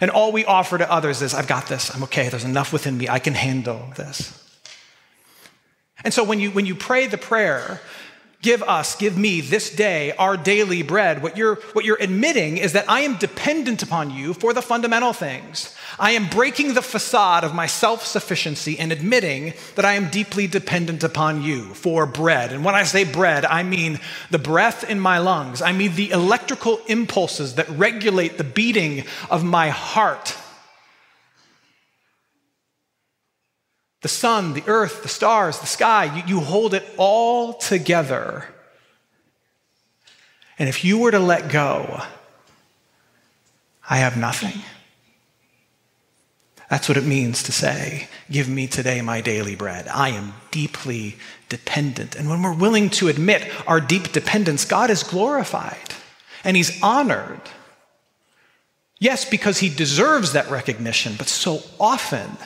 and 0.00 0.10
all 0.10 0.32
we 0.32 0.44
offer 0.44 0.76
to 0.76 0.90
others 0.90 1.22
is, 1.22 1.32
I've 1.32 1.46
got 1.46 1.68
this, 1.68 1.94
I'm 1.94 2.02
okay, 2.04 2.28
there's 2.28 2.44
enough 2.44 2.72
within 2.72 2.98
me, 2.98 3.08
I 3.08 3.18
can 3.18 3.34
handle 3.34 3.92
this. 3.96 4.40
And 6.02 6.12
so, 6.12 6.22
when 6.22 6.38
you, 6.38 6.50
when 6.50 6.66
you 6.66 6.74
pray 6.74 7.06
the 7.06 7.16
prayer, 7.16 7.80
Give 8.44 8.62
us, 8.62 8.94
give 8.94 9.16
me 9.16 9.40
this 9.40 9.70
day 9.70 10.12
our 10.18 10.36
daily 10.36 10.82
bread. 10.82 11.22
What 11.22 11.38
you're, 11.38 11.54
what 11.72 11.86
you're 11.86 11.96
admitting 11.98 12.58
is 12.58 12.74
that 12.74 12.90
I 12.90 13.00
am 13.00 13.16
dependent 13.16 13.82
upon 13.82 14.10
you 14.10 14.34
for 14.34 14.52
the 14.52 14.60
fundamental 14.60 15.14
things. 15.14 15.74
I 15.98 16.10
am 16.10 16.28
breaking 16.28 16.74
the 16.74 16.82
facade 16.82 17.42
of 17.42 17.54
my 17.54 17.64
self 17.64 18.04
sufficiency 18.04 18.78
and 18.78 18.92
admitting 18.92 19.54
that 19.76 19.86
I 19.86 19.94
am 19.94 20.10
deeply 20.10 20.46
dependent 20.46 21.02
upon 21.02 21.42
you 21.42 21.72
for 21.72 22.04
bread. 22.04 22.52
And 22.52 22.66
when 22.66 22.74
I 22.74 22.82
say 22.82 23.04
bread, 23.04 23.46
I 23.46 23.62
mean 23.62 23.98
the 24.30 24.38
breath 24.38 24.90
in 24.90 25.00
my 25.00 25.16
lungs. 25.16 25.62
I 25.62 25.72
mean 25.72 25.94
the 25.94 26.10
electrical 26.10 26.82
impulses 26.86 27.54
that 27.54 27.70
regulate 27.70 28.36
the 28.36 28.44
beating 28.44 29.04
of 29.30 29.42
my 29.42 29.70
heart 29.70 30.33
the 34.04 34.08
sun, 34.08 34.52
the 34.52 34.62
earth, 34.66 35.02
the 35.02 35.08
stars, 35.08 35.60
the 35.60 35.66
sky. 35.66 36.14
You, 36.14 36.36
you 36.36 36.40
hold 36.40 36.74
it 36.74 36.86
all 36.98 37.54
together. 37.54 38.44
And 40.58 40.68
if 40.68 40.84
you 40.84 40.98
were 40.98 41.10
to 41.10 41.18
let 41.18 41.50
go, 41.50 42.02
I 43.88 43.96
have 43.96 44.18
nothing. 44.18 44.60
That's 46.68 46.86
what 46.86 46.98
it 46.98 47.04
means 47.04 47.44
to 47.44 47.52
say, 47.52 48.08
Give 48.30 48.46
me 48.46 48.66
today 48.66 49.00
my 49.00 49.22
daily 49.22 49.56
bread. 49.56 49.88
I 49.88 50.10
am 50.10 50.34
deeply 50.50 51.16
dependent. 51.48 52.14
And 52.14 52.28
when 52.28 52.42
we're 52.42 52.52
willing 52.52 52.90
to 52.90 53.08
admit 53.08 53.50
our 53.66 53.80
deep 53.80 54.12
dependence, 54.12 54.66
God 54.66 54.90
is 54.90 55.02
glorified 55.02 55.94
and 56.44 56.58
He's 56.58 56.78
honored. 56.82 57.40
Yes, 58.98 59.24
because 59.24 59.60
He 59.60 59.70
deserves 59.70 60.34
that 60.34 60.50
recognition, 60.50 61.14
but 61.16 61.28
so 61.28 61.62
often, 61.80 62.36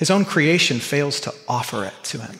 His 0.00 0.10
own 0.10 0.24
creation 0.24 0.80
fails 0.80 1.20
to 1.20 1.34
offer 1.46 1.84
it 1.84 1.92
to 2.04 2.22
Him. 2.22 2.38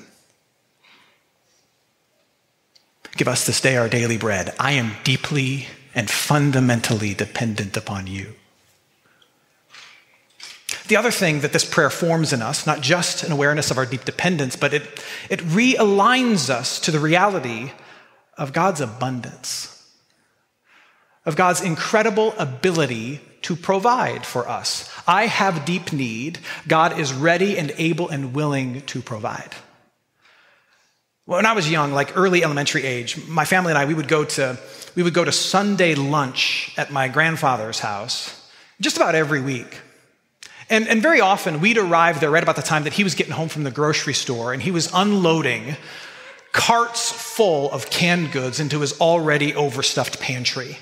Give 3.19 3.29
us 3.29 3.47
this 3.47 3.61
day 3.61 3.76
our 3.76 3.90
daily 3.90 4.17
bread. 4.17 4.55
I 4.59 4.73
am 4.73 4.97
deeply 5.05 5.67
and 5.95 6.09
fundamentally 6.09 7.12
dependent 7.12 7.76
upon 7.76 8.07
you. 8.07 8.33
The 10.88 10.97
other 10.97 11.11
thing 11.11 11.40
that 11.40 11.52
this 11.52 11.67
prayer 11.67 11.90
forms 11.90 12.33
in 12.33 12.40
us, 12.40 12.67
not 12.67 12.81
just 12.81 13.25
an 13.25 13.31
awareness 13.31 13.71
of 13.71 13.76
our 13.76 13.85
deep 13.85 14.07
dependence, 14.07 14.57
but 14.57 14.73
it, 14.73 15.05
it 15.29 15.40
realigns 15.40 16.49
us 16.49 16.81
to 16.81 16.90
the 16.90 16.99
reality 16.99 17.73
of 18.38 18.55
God's 18.55 18.81
abundance, 18.81 19.79
of 21.25 21.37
God's 21.37 21.61
incredible 21.61 22.35
ability 22.39 23.21
to 23.43 23.57
provide 23.57 24.27
for 24.27 24.49
us. 24.49 24.91
I 25.07 25.27
have 25.27 25.65
deep 25.65 25.93
need. 25.93 26.39
God 26.69 26.99
is 26.99 27.12
ready 27.12 27.59
and 27.59 27.73
able 27.79 28.09
and 28.09 28.35
willing 28.35 28.83
to 28.83 29.00
provide. 29.00 29.55
When 31.25 31.47
I 31.47 31.53
was 31.53 31.71
young, 31.71 31.93
like 31.93 32.17
early 32.17 32.43
elementary 32.43 32.85
age, 32.85 33.27
my 33.29 33.45
family 33.45 33.71
and 33.71 33.79
I, 33.79 33.85
we 33.85 33.95
would 33.95 34.09
go 34.09 34.25
to, 34.25 34.59
we 34.97 35.03
would 35.03 35.15
go 35.15 35.25
to 35.25 35.33
Sunday 35.33 35.95
lunch 35.95 36.75
at 36.77 36.91
my 36.91 37.09
grandfather's 37.09 37.79
house 37.79 38.37
just 38.81 38.97
about 38.97 39.15
every 39.15 39.41
week. 39.41 39.79
And, 40.69 40.89
and 40.89 41.03
very 41.03 41.21
often 41.21 41.61
we'd 41.61 41.79
arrive 41.79 42.21
there 42.21 42.31
right 42.31 42.43
about 42.43 42.57
the 42.57 42.62
time 42.62 42.85
that 42.85 42.93
he 42.93 43.05
was 43.05 43.15
getting 43.15 43.33
home 43.33 43.49
from 43.49 43.65
the 43.65 43.71
grocery 43.71 44.15
store 44.15 44.53
and 44.53 44.62
he 44.62 44.71
was 44.71 44.91
unloading 44.93 45.77
carts 46.53 47.12
full 47.12 47.71
of 47.71 47.91
canned 47.91 48.33
goods 48.33 48.61
into 48.61 48.81
his 48.81 49.00
already 49.00 49.55
overstuffed 49.55 50.21
pantry. 50.21 50.79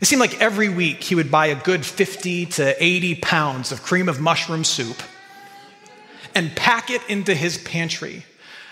It 0.00 0.06
seemed 0.06 0.20
like 0.20 0.40
every 0.40 0.68
week 0.68 1.02
he 1.02 1.14
would 1.14 1.30
buy 1.30 1.46
a 1.46 1.54
good 1.54 1.86
50 1.86 2.46
to 2.46 2.82
80 2.82 3.16
pounds 3.16 3.72
of 3.72 3.82
cream 3.82 4.08
of 4.08 4.20
mushroom 4.20 4.64
soup 4.64 5.02
and 6.34 6.54
pack 6.56 6.90
it 6.90 7.02
into 7.08 7.34
his 7.34 7.58
pantry. 7.58 8.24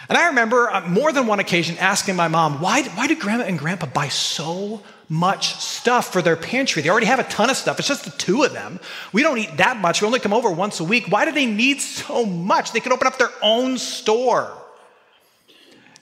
And 0.09 0.19
I 0.19 0.27
remember 0.27 0.69
on 0.69 0.85
uh, 0.85 0.89
more 0.89 1.13
than 1.13 1.27
one 1.27 1.41
occasion 1.41 1.79
asking 1.79 2.17
my 2.17 2.29
mom, 2.29 2.61
why, 2.61 2.83
why 2.83 3.07
do 3.07 3.15
grandma 3.17 3.45
and 3.45 3.59
grandpa 3.59 3.87
buy 3.87 4.09
so 4.09 4.83
much 5.09 5.55
stuff 5.55 6.13
for 6.13 6.21
their 6.21 6.37
pantry? 6.37 6.83
They 6.83 6.89
already 6.89 7.07
have 7.07 7.21
a 7.21 7.25
ton 7.25 7.51
of 7.51 7.57
stuff. 7.57 7.79
It's 7.79 7.89
just 7.89 8.05
the 8.05 8.11
two 8.11 8.43
of 8.43 8.53
them. 8.53 8.81
We 9.13 9.23
don't 9.23 9.39
eat 9.39 9.57
that 9.59 9.77
much. 9.77 10.03
We 10.03 10.07
only 10.07 10.19
come 10.19 10.33
over 10.33 10.51
once 10.51 10.81
a 10.81 10.85
week. 10.85 11.07
Why 11.09 11.25
do 11.25 11.33
they 11.33 11.47
need 11.47 11.81
so 11.81 12.27
much? 12.27 12.73
They 12.73 12.81
could 12.81 12.93
open 12.93 13.07
up 13.07 13.17
their 13.17 13.31
own 13.43 13.79
store. 13.79 14.53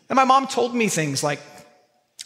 And 0.09 0.17
my 0.17 0.25
mom 0.25 0.47
told 0.49 0.75
me 0.75 0.89
things 0.89 1.23
like, 1.23 1.41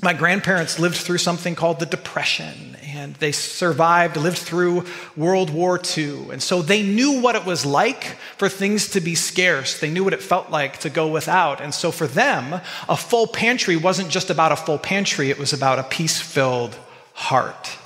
my 0.04 0.12
grandparents 0.12 0.78
lived 0.78 0.96
through 0.96 1.18
something 1.18 1.54
called 1.54 1.80
the 1.80 1.86
Depression, 1.86 2.76
and 2.84 3.14
they 3.16 3.32
survived, 3.32 4.16
lived 4.16 4.38
through 4.38 4.84
World 5.16 5.50
War 5.50 5.80
II. 5.96 6.30
And 6.30 6.42
so 6.42 6.62
they 6.62 6.82
knew 6.82 7.20
what 7.20 7.34
it 7.34 7.44
was 7.44 7.66
like 7.66 8.04
for 8.36 8.48
things 8.48 8.90
to 8.90 9.00
be 9.00 9.14
scarce. 9.14 9.80
They 9.80 9.90
knew 9.90 10.04
what 10.04 10.12
it 10.12 10.22
felt 10.22 10.50
like 10.50 10.78
to 10.80 10.90
go 10.90 11.08
without. 11.08 11.60
And 11.60 11.74
so 11.74 11.90
for 11.90 12.06
them, 12.06 12.60
a 12.88 12.96
full 12.96 13.26
pantry 13.26 13.76
wasn't 13.76 14.10
just 14.10 14.30
about 14.30 14.52
a 14.52 14.56
full 14.56 14.78
pantry, 14.78 15.30
it 15.30 15.38
was 15.38 15.52
about 15.52 15.78
a 15.78 15.84
peace 15.84 16.20
filled 16.20 16.76
heart. 17.14 17.76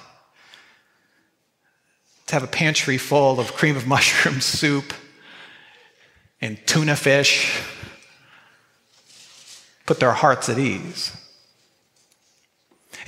To 2.26 2.34
have 2.34 2.42
a 2.42 2.48
pantry 2.48 2.98
full 2.98 3.40
of 3.40 3.54
cream 3.54 3.76
of 3.76 3.86
mushroom 3.94 4.40
soup 4.40 4.92
and 6.40 6.58
tuna 6.66 6.96
fish 6.96 7.62
put 9.86 10.00
their 10.00 10.12
hearts 10.12 10.48
at 10.48 10.58
ease. 10.58 11.16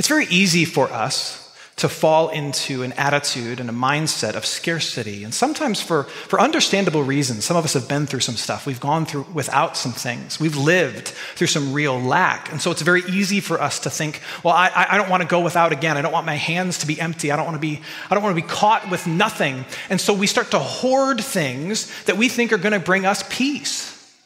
It's 0.00 0.08
very 0.08 0.24
easy 0.30 0.64
for 0.64 0.90
us 0.90 1.54
to 1.76 1.86
fall 1.86 2.30
into 2.30 2.82
an 2.82 2.94
attitude 2.94 3.60
and 3.60 3.68
a 3.68 3.72
mindset 3.74 4.34
of 4.34 4.46
scarcity. 4.46 5.24
And 5.24 5.34
sometimes 5.34 5.82
for, 5.82 6.04
for 6.04 6.40
understandable 6.40 7.02
reasons, 7.02 7.44
some 7.44 7.54
of 7.54 7.66
us 7.66 7.74
have 7.74 7.86
been 7.86 8.06
through 8.06 8.20
some 8.20 8.36
stuff. 8.36 8.64
We've 8.64 8.80
gone 8.80 9.04
through 9.04 9.26
without 9.34 9.76
some 9.76 9.92
things. 9.92 10.40
We've 10.40 10.56
lived 10.56 11.08
through 11.08 11.48
some 11.48 11.74
real 11.74 12.00
lack. 12.00 12.50
And 12.50 12.62
so 12.62 12.70
it's 12.70 12.80
very 12.80 13.02
easy 13.10 13.40
for 13.40 13.60
us 13.60 13.78
to 13.80 13.90
think, 13.90 14.22
well, 14.42 14.54
I, 14.54 14.70
I 14.74 14.96
don't 14.96 15.10
want 15.10 15.22
to 15.22 15.28
go 15.28 15.40
without 15.40 15.70
again. 15.70 15.98
I 15.98 16.00
don't 16.00 16.12
want 16.12 16.24
my 16.24 16.34
hands 16.34 16.78
to 16.78 16.86
be 16.86 16.98
empty. 16.98 17.30
I 17.30 17.36
don't 17.36 17.44
want 17.44 17.56
to 17.56 17.60
be, 17.60 17.82
I 18.08 18.14
don't 18.14 18.24
want 18.24 18.34
to 18.34 18.42
be 18.42 18.48
caught 18.48 18.90
with 18.90 19.06
nothing. 19.06 19.66
And 19.90 20.00
so 20.00 20.14
we 20.14 20.26
start 20.26 20.52
to 20.52 20.58
hoard 20.58 21.20
things 21.20 21.92
that 22.04 22.16
we 22.16 22.30
think 22.30 22.54
are 22.54 22.58
going 22.58 22.72
to 22.72 22.80
bring 22.80 23.04
us 23.04 23.22
peace. 23.28 24.16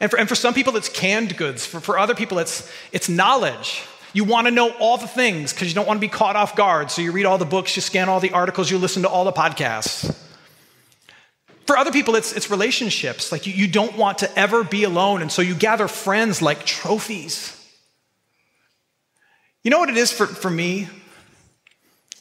And 0.00 0.10
for, 0.10 0.18
and 0.18 0.28
for 0.28 0.34
some 0.34 0.52
people, 0.52 0.76
it's 0.76 0.90
canned 0.90 1.38
goods. 1.38 1.64
For, 1.64 1.80
for 1.80 1.98
other 1.98 2.14
people, 2.14 2.38
it's, 2.38 2.70
it's 2.92 3.08
knowledge. 3.08 3.86
You 4.18 4.24
want 4.24 4.48
to 4.48 4.50
know 4.50 4.70
all 4.80 4.96
the 4.96 5.06
things 5.06 5.52
because 5.52 5.68
you 5.68 5.76
don't 5.76 5.86
want 5.86 5.98
to 5.98 6.00
be 6.00 6.08
caught 6.08 6.34
off 6.34 6.56
guard. 6.56 6.90
So 6.90 7.02
you 7.02 7.12
read 7.12 7.24
all 7.24 7.38
the 7.38 7.44
books, 7.44 7.76
you 7.76 7.82
scan 7.82 8.08
all 8.08 8.18
the 8.18 8.32
articles, 8.32 8.68
you 8.68 8.76
listen 8.76 9.02
to 9.02 9.08
all 9.08 9.24
the 9.24 9.30
podcasts. 9.30 10.12
For 11.68 11.78
other 11.78 11.92
people, 11.92 12.16
it's, 12.16 12.32
it's 12.32 12.50
relationships. 12.50 13.30
Like 13.30 13.46
you, 13.46 13.52
you 13.52 13.68
don't 13.68 13.96
want 13.96 14.18
to 14.18 14.36
ever 14.36 14.64
be 14.64 14.82
alone. 14.82 15.22
And 15.22 15.30
so 15.30 15.40
you 15.40 15.54
gather 15.54 15.86
friends 15.86 16.42
like 16.42 16.66
trophies. 16.66 17.54
You 19.62 19.70
know 19.70 19.78
what 19.78 19.88
it 19.88 19.96
is 19.96 20.10
for, 20.10 20.26
for 20.26 20.50
me? 20.50 20.88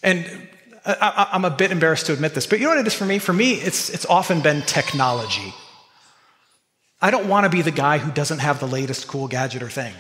And 0.03 0.47
I, 0.85 1.29
I'm 1.31 1.45
a 1.45 1.49
bit 1.49 1.71
embarrassed 1.71 2.05
to 2.05 2.13
admit 2.13 2.35
this, 2.35 2.45
but 2.45 2.59
you 2.59 2.65
know 2.65 2.75
what 2.75 2.77
it 2.77 2.85
is 2.85 2.93
for 2.93 3.05
me? 3.05 3.17
For 3.17 3.33
me, 3.33 3.53
it's, 3.53 3.89
it's 3.89 4.05
often 4.05 4.41
been 4.41 4.61
technology. 4.61 5.51
I 7.01 7.09
don't 7.09 7.27
want 7.27 7.45
to 7.45 7.49
be 7.49 7.63
the 7.63 7.71
guy 7.71 7.97
who 7.97 8.11
doesn't 8.11 8.37
have 8.37 8.59
the 8.59 8.67
latest 8.67 9.07
cool 9.07 9.27
gadget 9.27 9.63
or 9.63 9.69
thing. 9.71 9.95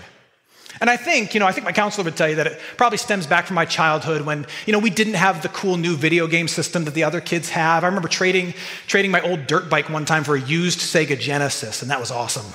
And 0.79 0.89
I 0.89 0.97
think, 0.97 1.33
you 1.33 1.39
know, 1.39 1.47
I 1.47 1.51
think 1.51 1.65
my 1.65 1.71
counselor 1.71 2.05
would 2.05 2.15
tell 2.15 2.29
you 2.29 2.35
that 2.35 2.47
it 2.47 2.59
probably 2.77 2.97
stems 2.97 3.25
back 3.25 3.45
from 3.45 3.55
my 3.55 3.65
childhood 3.65 4.21
when, 4.21 4.45
you 4.65 4.73
know, 4.73 4.79
we 4.79 4.89
didn't 4.89 5.15
have 5.15 5.41
the 5.41 5.49
cool 5.49 5.77
new 5.77 5.95
video 5.95 6.27
game 6.27 6.47
system 6.47 6.85
that 6.85 6.93
the 6.93 7.03
other 7.03 7.21
kids 7.21 7.49
have. 7.49 7.83
I 7.83 7.87
remember 7.87 8.07
trading, 8.07 8.53
trading 8.85 9.11
my 9.11 9.21
old 9.21 9.47
dirt 9.47 9.69
bike 9.69 9.89
one 9.89 10.05
time 10.05 10.23
for 10.23 10.35
a 10.35 10.41
used 10.41 10.79
Sega 10.79 11.19
Genesis, 11.19 11.81
and 11.81 11.89
that 11.89 11.99
was 11.99 12.11
awesome. 12.11 12.45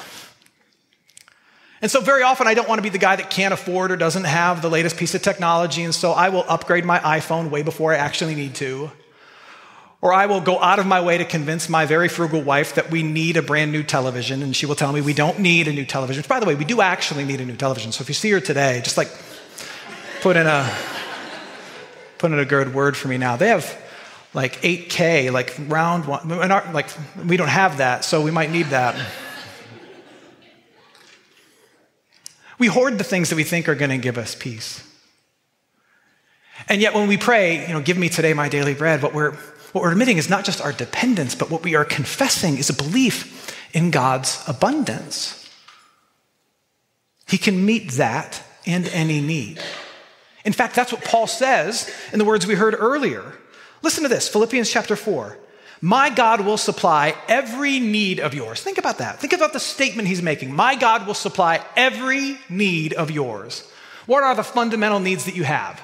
And 1.81 1.91
so, 1.91 2.01
very 2.01 2.23
often, 2.23 2.47
I 2.47 2.55
don't 2.55 2.69
want 2.69 2.79
to 2.79 2.83
be 2.83 2.91
the 2.91 2.99
guy 2.99 3.17
that 3.17 3.29
can't 3.29 3.53
afford 3.53 3.91
or 3.91 3.97
doesn't 3.97 4.23
have 4.23 4.63
the 4.63 4.71
latest 4.71 4.97
piece 4.97 5.17
of 5.17 5.23
technology, 5.23 5.83
and 5.83 5.93
so 5.93 6.13
I 6.13 6.29
will 6.29 6.45
upgrade 6.49 6.85
my 6.85 7.01
iPhone 7.01 7.51
way 7.51 7.63
before 7.63 7.93
I 7.93 7.97
actually 7.97 8.37
need 8.37 8.55
to. 8.57 8.93
Or 10.03 10.13
I 10.13 10.27
will 10.27 10.41
go 10.41 10.61
out 10.61 10.81
of 10.81 10.87
my 10.87 11.01
way 11.01 11.19
to 11.19 11.25
convince 11.25 11.69
my 11.69 11.87
very 11.87 12.09
frugal 12.09 12.43
wife 12.43 12.75
that 12.75 12.91
we 12.91 13.05
need 13.05 13.37
a 13.37 13.43
brand 13.43 13.71
new 13.71 13.85
television, 13.85 14.43
and 14.43 14.55
she 14.55 14.67
will 14.67 14.75
tell 14.75 14.93
me 14.93 15.01
we 15.01 15.15
don't 15.15 15.39
need 15.39 15.69
a 15.69 15.73
new 15.73 15.87
television. 15.87 16.21
Which, 16.21 16.29
by 16.29 16.41
the 16.41 16.47
way, 16.47 16.57
we 16.57 16.65
do 16.65 16.81
actually 16.81 17.25
need 17.25 17.41
a 17.41 17.45
new 17.45 17.55
television. 17.55 17.93
So 17.93 18.03
if 18.03 18.09
you 18.09 18.15
see 18.15 18.33
her 18.33 18.41
today, 18.41 18.81
just 18.83 18.97
like 18.97 19.09
put 20.21 20.37
in 20.37 20.49
a 20.49 20.69
put 22.19 22.33
in 22.33 22.39
a 22.41 22.45
good 22.45 22.75
word 22.75 22.97
for 22.97 23.07
me 23.07 23.17
now. 23.17 23.37
They 23.37 23.49
have 23.49 23.81
like 24.35 24.61
8K, 24.63 25.33
like 25.33 25.55
round 25.69 26.07
one. 26.07 26.33
Our, 26.33 26.73
Like 26.73 26.89
we 27.25 27.37
don't 27.37 27.49
have 27.49 27.79
that, 27.79 28.05
so 28.05 28.23
we 28.23 28.33
might 28.33 28.51
need 28.51 28.67
that. 28.67 28.97
We 32.59 32.67
hoard 32.67 32.99
the 32.99 33.05
things 33.05 33.31
that 33.31 33.37
we 33.37 33.45
think 33.45 33.69
are 33.69 33.75
going 33.77 33.91
to 33.91 33.99
give 33.99 34.19
us 34.19 34.35
peace. 34.35 34.89
And 36.69 36.81
yet, 36.81 36.95
when 36.95 37.09
we 37.09 37.17
pray, 37.17 37.67
you 37.67 37.73
know, 37.73 37.81
give 37.81 37.99
me 37.99 38.09
today 38.09 38.35
my 38.35 38.49
daily 38.49 38.75
bread, 38.75 39.03
what 39.03 39.15
we're 39.15 39.37
what 39.73 39.83
we're 39.83 39.93
admitting 39.93 40.19
is 40.19 40.31
not 40.31 40.45
just 40.45 40.61
our 40.61 40.73
dependence, 40.73 41.35
but 41.35 41.51
what 41.51 41.65
we 41.65 41.75
are 41.75 41.85
confessing 41.85 42.59
is 42.59 42.71
a 42.71 42.75
belief 42.75 43.57
in 43.75 43.91
God's 43.91 44.43
abundance. 44.47 45.39
He 47.27 47.39
can 47.39 47.65
meet 47.65 47.93
that 47.93 48.43
and 48.67 48.87
any 48.89 49.21
need. 49.21 49.61
In 50.45 50.53
fact, 50.53 50.75
that's 50.75 50.93
what 50.93 51.05
Paul 51.05 51.27
says 51.27 51.91
in 52.13 52.19
the 52.19 52.25
words 52.25 52.47
we 52.47 52.55
heard 52.55 52.75
earlier. 52.79 53.25
Listen 53.83 54.03
to 54.03 54.09
this 54.09 54.29
Philippians 54.29 54.71
chapter 54.71 54.97
4. 54.97 55.39
My 55.81 56.11
God 56.11 56.43
will 56.43 56.59
supply 56.59 57.17
every 57.27 57.81
need 57.81 58.21
of 58.21 58.35
yours. 58.35 58.63
Think 58.63 58.79
about 58.79 58.99
that. 58.99 59.19
Think 59.19 59.33
about 59.33 59.53
the 59.53 59.59
statement 59.59 60.07
he's 60.07 60.23
making. 60.23 60.55
My 60.55 60.77
God 60.77 61.07
will 61.07 61.15
supply 61.15 61.65
every 61.77 62.39
need 62.49 62.93
of 62.93 63.11
yours. 63.11 63.69
What 64.07 64.23
are 64.23 64.35
the 64.35 64.45
fundamental 64.45 65.01
needs 65.01 65.25
that 65.25 65.35
you 65.35 65.43
have? 65.43 65.81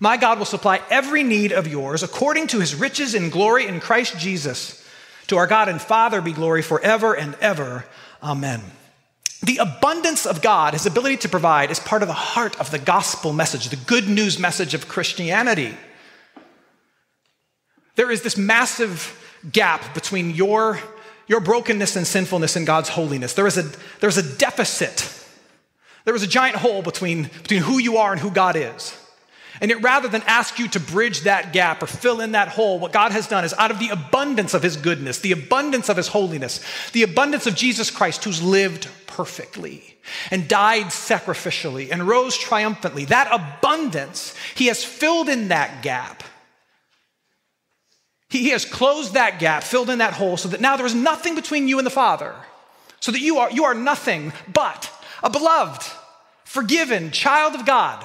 My 0.00 0.16
God 0.16 0.38
will 0.38 0.46
supply 0.46 0.80
every 0.90 1.22
need 1.22 1.52
of 1.52 1.66
yours 1.66 2.02
according 2.02 2.48
to 2.48 2.60
his 2.60 2.74
riches 2.74 3.14
in 3.14 3.30
glory 3.30 3.66
in 3.66 3.80
Christ 3.80 4.18
Jesus. 4.18 4.84
To 5.28 5.36
our 5.36 5.46
God 5.46 5.68
and 5.68 5.80
Father 5.80 6.20
be 6.20 6.32
glory 6.32 6.62
forever 6.62 7.14
and 7.14 7.34
ever. 7.40 7.84
Amen. 8.22 8.62
The 9.42 9.58
abundance 9.58 10.26
of 10.26 10.42
God, 10.42 10.72
his 10.72 10.86
ability 10.86 11.18
to 11.18 11.28
provide, 11.28 11.70
is 11.70 11.78
part 11.78 12.02
of 12.02 12.08
the 12.08 12.14
heart 12.14 12.58
of 12.58 12.70
the 12.70 12.78
gospel 12.78 13.32
message, 13.32 13.68
the 13.68 13.76
good 13.76 14.08
news 14.08 14.38
message 14.38 14.74
of 14.74 14.88
Christianity. 14.88 15.74
There 17.94 18.10
is 18.10 18.22
this 18.22 18.36
massive 18.36 19.14
gap 19.52 19.94
between 19.94 20.30
your 20.30 20.78
your 21.28 21.40
brokenness 21.40 21.94
and 21.94 22.06
sinfulness 22.06 22.56
and 22.56 22.66
God's 22.66 22.88
holiness. 22.88 23.34
There 23.34 23.46
is 23.46 23.58
a, 23.58 23.70
there's 24.00 24.16
a 24.16 24.36
deficit. 24.38 25.14
There 26.04 26.14
was 26.14 26.22
a 26.22 26.26
giant 26.26 26.56
hole 26.56 26.82
between, 26.82 27.24
between 27.24 27.60
who 27.60 27.78
you 27.78 27.98
are 27.98 28.12
and 28.12 28.20
who 28.20 28.30
God 28.30 28.56
is. 28.56 28.96
And 29.60 29.70
yet, 29.70 29.82
rather 29.82 30.08
than 30.08 30.22
ask 30.22 30.58
you 30.58 30.68
to 30.68 30.80
bridge 30.80 31.22
that 31.22 31.52
gap 31.52 31.82
or 31.82 31.86
fill 31.86 32.20
in 32.20 32.32
that 32.32 32.48
hole, 32.48 32.78
what 32.78 32.92
God 32.92 33.12
has 33.12 33.26
done 33.26 33.44
is 33.44 33.54
out 33.54 33.70
of 33.70 33.78
the 33.78 33.88
abundance 33.88 34.54
of 34.54 34.62
His 34.62 34.76
goodness, 34.76 35.18
the 35.18 35.32
abundance 35.32 35.88
of 35.88 35.96
His 35.96 36.08
holiness, 36.08 36.60
the 36.92 37.02
abundance 37.02 37.46
of 37.46 37.56
Jesus 37.56 37.90
Christ, 37.90 38.24
who's 38.24 38.42
lived 38.42 38.88
perfectly 39.06 39.96
and 40.30 40.48
died 40.48 40.86
sacrificially 40.86 41.90
and 41.90 42.06
rose 42.06 42.36
triumphantly, 42.36 43.06
that 43.06 43.28
abundance, 43.32 44.34
He 44.54 44.66
has 44.66 44.84
filled 44.84 45.28
in 45.28 45.48
that 45.48 45.82
gap. 45.82 46.22
He 48.30 48.50
has 48.50 48.64
closed 48.64 49.14
that 49.14 49.38
gap, 49.40 49.64
filled 49.64 49.90
in 49.90 49.98
that 49.98 50.12
hole, 50.12 50.36
so 50.36 50.50
that 50.50 50.60
now 50.60 50.76
there 50.76 50.86
is 50.86 50.94
nothing 50.94 51.34
between 51.34 51.66
you 51.66 51.78
and 51.78 51.86
the 51.86 51.90
Father. 51.90 52.34
So 53.00 53.10
that 53.12 53.20
you 53.20 53.38
are, 53.38 53.50
you 53.50 53.64
are 53.64 53.74
nothing 53.74 54.32
but 54.52 54.90
a 55.22 55.30
beloved, 55.30 55.82
forgiven 56.44 57.10
child 57.10 57.54
of 57.54 57.64
God 57.64 58.04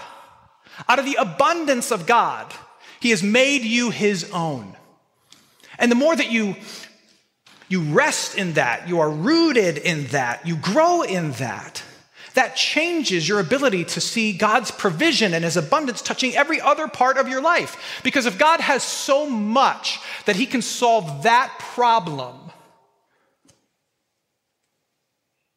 out 0.87 0.99
of 0.99 1.05
the 1.05 1.15
abundance 1.15 1.91
of 1.91 2.05
God, 2.05 2.53
He 2.99 3.11
has 3.11 3.23
made 3.23 3.63
you 3.63 3.89
His 3.89 4.29
own. 4.31 4.75
And 5.79 5.91
the 5.91 5.95
more 5.95 6.15
that 6.15 6.31
you, 6.31 6.55
you 7.67 7.81
rest 7.81 8.37
in 8.37 8.53
that, 8.53 8.87
you 8.87 8.99
are 8.99 9.09
rooted 9.09 9.77
in 9.77 10.07
that, 10.07 10.45
you 10.47 10.55
grow 10.55 11.01
in 11.01 11.31
that, 11.33 11.83
that 12.33 12.55
changes 12.55 13.27
your 13.27 13.39
ability 13.39 13.85
to 13.85 14.01
see 14.01 14.33
God's 14.33 14.71
provision 14.71 15.33
and 15.33 15.43
His 15.43 15.57
abundance 15.57 16.01
touching 16.01 16.35
every 16.35 16.59
other 16.59 16.87
part 16.87 17.17
of 17.17 17.27
your 17.27 17.41
life. 17.41 18.01
Because 18.03 18.25
if 18.25 18.37
God 18.37 18.59
has 18.59 18.83
so 18.83 19.29
much 19.29 19.99
that 20.25 20.35
He 20.35 20.45
can 20.45 20.61
solve 20.61 21.23
that 21.23 21.55
problem, 21.59 22.39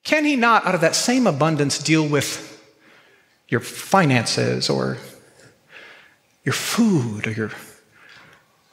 can 0.05 0.25
He 0.25 0.37
not, 0.37 0.67
out 0.67 0.75
of 0.75 0.83
that 0.83 0.95
same 0.95 1.27
abundance, 1.27 1.79
deal 1.79 2.07
with 2.07 2.56
your 3.49 3.61
finances 3.61 4.69
or 4.69 4.99
your 6.45 6.53
food 6.53 7.27
or 7.27 7.33
your, 7.33 7.51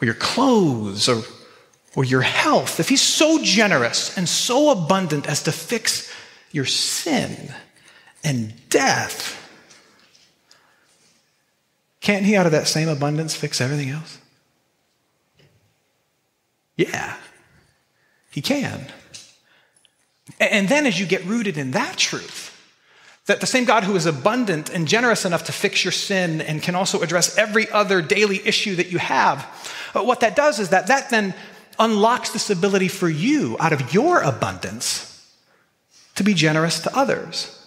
or 0.01 0.05
your 0.05 0.13
clothes 0.13 1.09
or, 1.09 1.23
or 1.95 2.03
your 2.03 2.21
health, 2.21 2.79
if 2.79 2.89
he's 2.89 3.01
so 3.01 3.39
generous 3.43 4.17
and 4.17 4.27
so 4.27 4.69
abundant 4.71 5.27
as 5.27 5.43
to 5.43 5.51
fix 5.51 6.11
your 6.51 6.65
sin 6.65 7.53
and 8.23 8.53
death, 8.69 9.39
can't 12.01 12.25
he, 12.25 12.35
out 12.35 12.45
of 12.45 12.51
that 12.51 12.67
same 12.67 12.89
abundance, 12.89 13.33
fix 13.33 13.61
everything 13.61 13.89
else? 13.89 14.17
Yeah, 16.75 17.15
he 18.29 18.41
can. 18.41 18.87
And 20.39 20.67
then 20.67 20.85
as 20.85 20.99
you 20.99 21.05
get 21.05 21.23
rooted 21.25 21.57
in 21.57 21.71
that 21.71 21.97
truth, 21.97 22.52
that 23.25 23.39
the 23.39 23.47
same 23.47 23.65
God 23.65 23.83
who 23.83 23.95
is 23.95 24.05
abundant 24.05 24.69
and 24.69 24.87
generous 24.87 25.23
enough 25.23 25.45
to 25.45 25.51
fix 25.51 25.85
your 25.85 25.93
sin 25.93 26.41
and 26.41 26.61
can 26.61 26.75
also 26.75 27.01
address 27.01 27.37
every 27.37 27.69
other 27.71 28.01
daily 28.01 28.45
issue 28.45 28.75
that 28.75 28.91
you 28.91 28.99
have, 28.99 29.43
what 29.93 30.19
that 30.19 30.35
does 30.35 30.59
is 30.59 30.69
that 30.69 30.87
that 30.87 31.09
then 31.09 31.33
unlocks 31.79 32.31
this 32.31 32.49
ability 32.49 32.87
for 32.87 33.09
you 33.09 33.55
out 33.59 33.73
of 33.73 33.93
your 33.93 34.21
abundance 34.21 35.09
to 36.15 36.23
be 36.23 36.33
generous 36.33 36.81
to 36.81 36.95
others. 36.95 37.62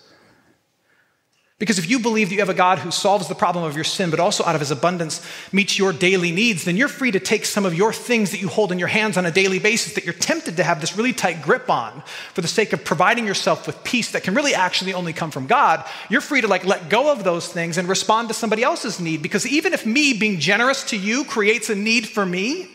Because 1.58 1.78
if 1.78 1.88
you 1.88 1.98
believe 1.98 2.28
that 2.28 2.34
you 2.34 2.42
have 2.42 2.50
a 2.50 2.54
God 2.54 2.80
who 2.80 2.90
solves 2.90 3.28
the 3.28 3.34
problem 3.34 3.64
of 3.64 3.74
your 3.74 3.84
sin, 3.84 4.10
but 4.10 4.20
also 4.20 4.44
out 4.44 4.54
of 4.54 4.60
his 4.60 4.70
abundance 4.70 5.26
meets 5.52 5.78
your 5.78 5.90
daily 5.90 6.30
needs, 6.30 6.66
then 6.66 6.76
you're 6.76 6.86
free 6.86 7.10
to 7.10 7.18
take 7.18 7.46
some 7.46 7.64
of 7.64 7.72
your 7.72 7.94
things 7.94 8.30
that 8.32 8.42
you 8.42 8.48
hold 8.48 8.72
in 8.72 8.78
your 8.78 8.88
hands 8.88 9.16
on 9.16 9.24
a 9.24 9.30
daily 9.30 9.58
basis 9.58 9.94
that 9.94 10.04
you're 10.04 10.12
tempted 10.12 10.58
to 10.58 10.62
have 10.62 10.82
this 10.82 10.98
really 10.98 11.14
tight 11.14 11.40
grip 11.40 11.70
on 11.70 12.02
for 12.34 12.42
the 12.42 12.48
sake 12.48 12.74
of 12.74 12.84
providing 12.84 13.26
yourself 13.26 13.66
with 13.66 13.82
peace 13.84 14.12
that 14.12 14.22
can 14.22 14.34
really 14.34 14.54
actually 14.54 14.92
only 14.92 15.14
come 15.14 15.30
from 15.30 15.46
God. 15.46 15.82
You're 16.10 16.20
free 16.20 16.42
to 16.42 16.48
like 16.48 16.66
let 16.66 16.90
go 16.90 17.10
of 17.10 17.24
those 17.24 17.48
things 17.48 17.78
and 17.78 17.88
respond 17.88 18.28
to 18.28 18.34
somebody 18.34 18.62
else's 18.62 19.00
need. 19.00 19.22
Because 19.22 19.46
even 19.46 19.72
if 19.72 19.86
me 19.86 20.12
being 20.12 20.38
generous 20.38 20.84
to 20.90 20.96
you 20.98 21.24
creates 21.24 21.70
a 21.70 21.74
need 21.74 22.06
for 22.06 22.26
me, 22.26 22.70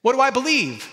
what 0.00 0.14
do 0.14 0.20
I 0.20 0.30
believe? 0.30 0.90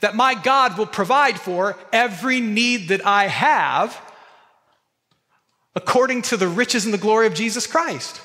That 0.00 0.14
my 0.14 0.34
God 0.34 0.76
will 0.76 0.86
provide 0.86 1.40
for 1.40 1.78
every 1.90 2.40
need 2.40 2.88
that 2.88 3.06
I 3.06 3.28
have 3.28 3.98
according 5.76 6.22
to 6.22 6.36
the 6.36 6.48
riches 6.48 6.84
and 6.84 6.94
the 6.94 6.98
glory 6.98 7.26
of 7.26 7.34
Jesus 7.34 7.66
Christ. 7.66 8.20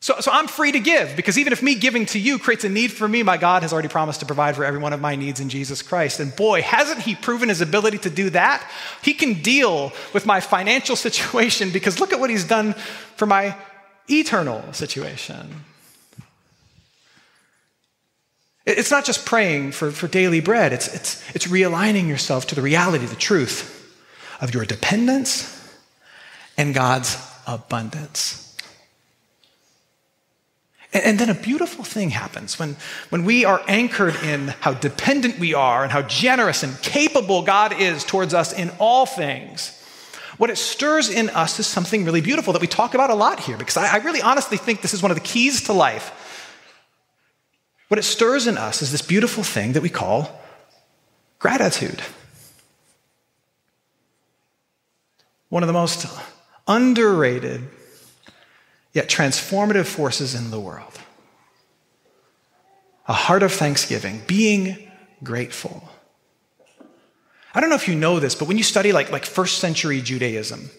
So, 0.00 0.20
so 0.20 0.30
I'm 0.30 0.46
free 0.46 0.70
to 0.72 0.78
give 0.78 1.16
because 1.16 1.38
even 1.38 1.52
if 1.52 1.60
me 1.60 1.74
giving 1.74 2.06
to 2.06 2.20
you 2.20 2.38
creates 2.38 2.62
a 2.62 2.68
need 2.68 2.92
for 2.92 3.08
me, 3.08 3.24
my 3.24 3.36
God 3.36 3.62
has 3.62 3.72
already 3.72 3.88
promised 3.88 4.20
to 4.20 4.26
provide 4.26 4.54
for 4.54 4.64
every 4.64 4.78
one 4.78 4.92
of 4.92 5.00
my 5.00 5.16
needs 5.16 5.40
in 5.40 5.48
Jesus 5.48 5.82
Christ. 5.82 6.20
And 6.20 6.34
boy, 6.36 6.62
hasn't 6.62 7.00
He 7.00 7.16
proven 7.16 7.48
His 7.48 7.60
ability 7.60 7.98
to 7.98 8.10
do 8.10 8.30
that? 8.30 8.64
He 9.02 9.12
can 9.12 9.42
deal 9.42 9.92
with 10.14 10.24
my 10.24 10.38
financial 10.38 10.94
situation 11.08 11.70
because 11.70 11.98
look 11.98 12.12
at 12.12 12.20
what 12.20 12.30
He's 12.30 12.44
done 12.44 12.74
for 13.16 13.26
my 13.26 13.56
eternal 14.08 14.72
situation. 14.72 15.64
It's 18.64 18.90
not 18.90 19.04
just 19.04 19.26
praying 19.26 19.72
for, 19.72 19.90
for 19.90 20.06
daily 20.08 20.40
bread, 20.40 20.72
it's, 20.72 20.94
it's, 20.94 21.34
it's 21.34 21.46
realigning 21.46 22.06
yourself 22.06 22.46
to 22.48 22.54
the 22.54 22.62
reality, 22.62 23.06
the 23.06 23.16
truth 23.16 23.74
of 24.40 24.54
your 24.54 24.64
dependence 24.64 25.57
and 26.58 26.74
God's 26.74 27.16
abundance. 27.46 28.44
And 30.92 31.18
then 31.18 31.28
a 31.28 31.34
beautiful 31.34 31.84
thing 31.84 32.10
happens 32.10 32.58
when, 32.58 32.76
when 33.10 33.24
we 33.24 33.44
are 33.44 33.62
anchored 33.68 34.16
in 34.16 34.48
how 34.60 34.72
dependent 34.72 35.38
we 35.38 35.54
are 35.54 35.82
and 35.82 35.92
how 35.92 36.02
generous 36.02 36.62
and 36.62 36.80
capable 36.82 37.42
God 37.42 37.78
is 37.78 38.04
towards 38.04 38.34
us 38.34 38.52
in 38.52 38.70
all 38.78 39.06
things. 39.06 39.74
What 40.38 40.50
it 40.50 40.56
stirs 40.56 41.10
in 41.10 41.30
us 41.30 41.58
is 41.58 41.66
something 41.66 42.04
really 42.04 42.20
beautiful 42.20 42.52
that 42.54 42.62
we 42.62 42.68
talk 42.68 42.94
about 42.94 43.10
a 43.10 43.14
lot 43.14 43.40
here 43.40 43.56
because 43.56 43.76
I, 43.76 43.94
I 43.94 43.96
really 43.98 44.22
honestly 44.22 44.56
think 44.56 44.80
this 44.80 44.94
is 44.94 45.02
one 45.02 45.10
of 45.10 45.16
the 45.16 45.22
keys 45.22 45.62
to 45.64 45.72
life. 45.72 46.12
What 47.88 47.98
it 47.98 48.04
stirs 48.04 48.46
in 48.46 48.56
us 48.56 48.80
is 48.80 48.90
this 48.90 49.02
beautiful 49.02 49.42
thing 49.42 49.72
that 49.72 49.82
we 49.82 49.88
call 49.90 50.40
gratitude. 51.38 52.00
One 55.48 55.62
of 55.62 55.66
the 55.66 55.72
most 55.72 56.06
underrated, 56.68 57.66
yet 58.92 59.08
transformative 59.08 59.86
forces 59.86 60.34
in 60.34 60.50
the 60.50 60.60
world. 60.60 60.92
A 63.08 63.14
heart 63.14 63.42
of 63.42 63.52
thanksgiving, 63.52 64.22
being 64.26 64.90
grateful. 65.24 65.88
I 67.54 67.60
don't 67.60 67.70
know 67.70 67.76
if 67.76 67.88
you 67.88 67.94
know 67.94 68.20
this, 68.20 68.34
but 68.34 68.46
when 68.46 68.58
you 68.58 68.62
study 68.62 68.92
like, 68.92 69.10
like 69.10 69.24
first 69.24 69.58
century 69.58 70.02
Judaism, 70.02 70.70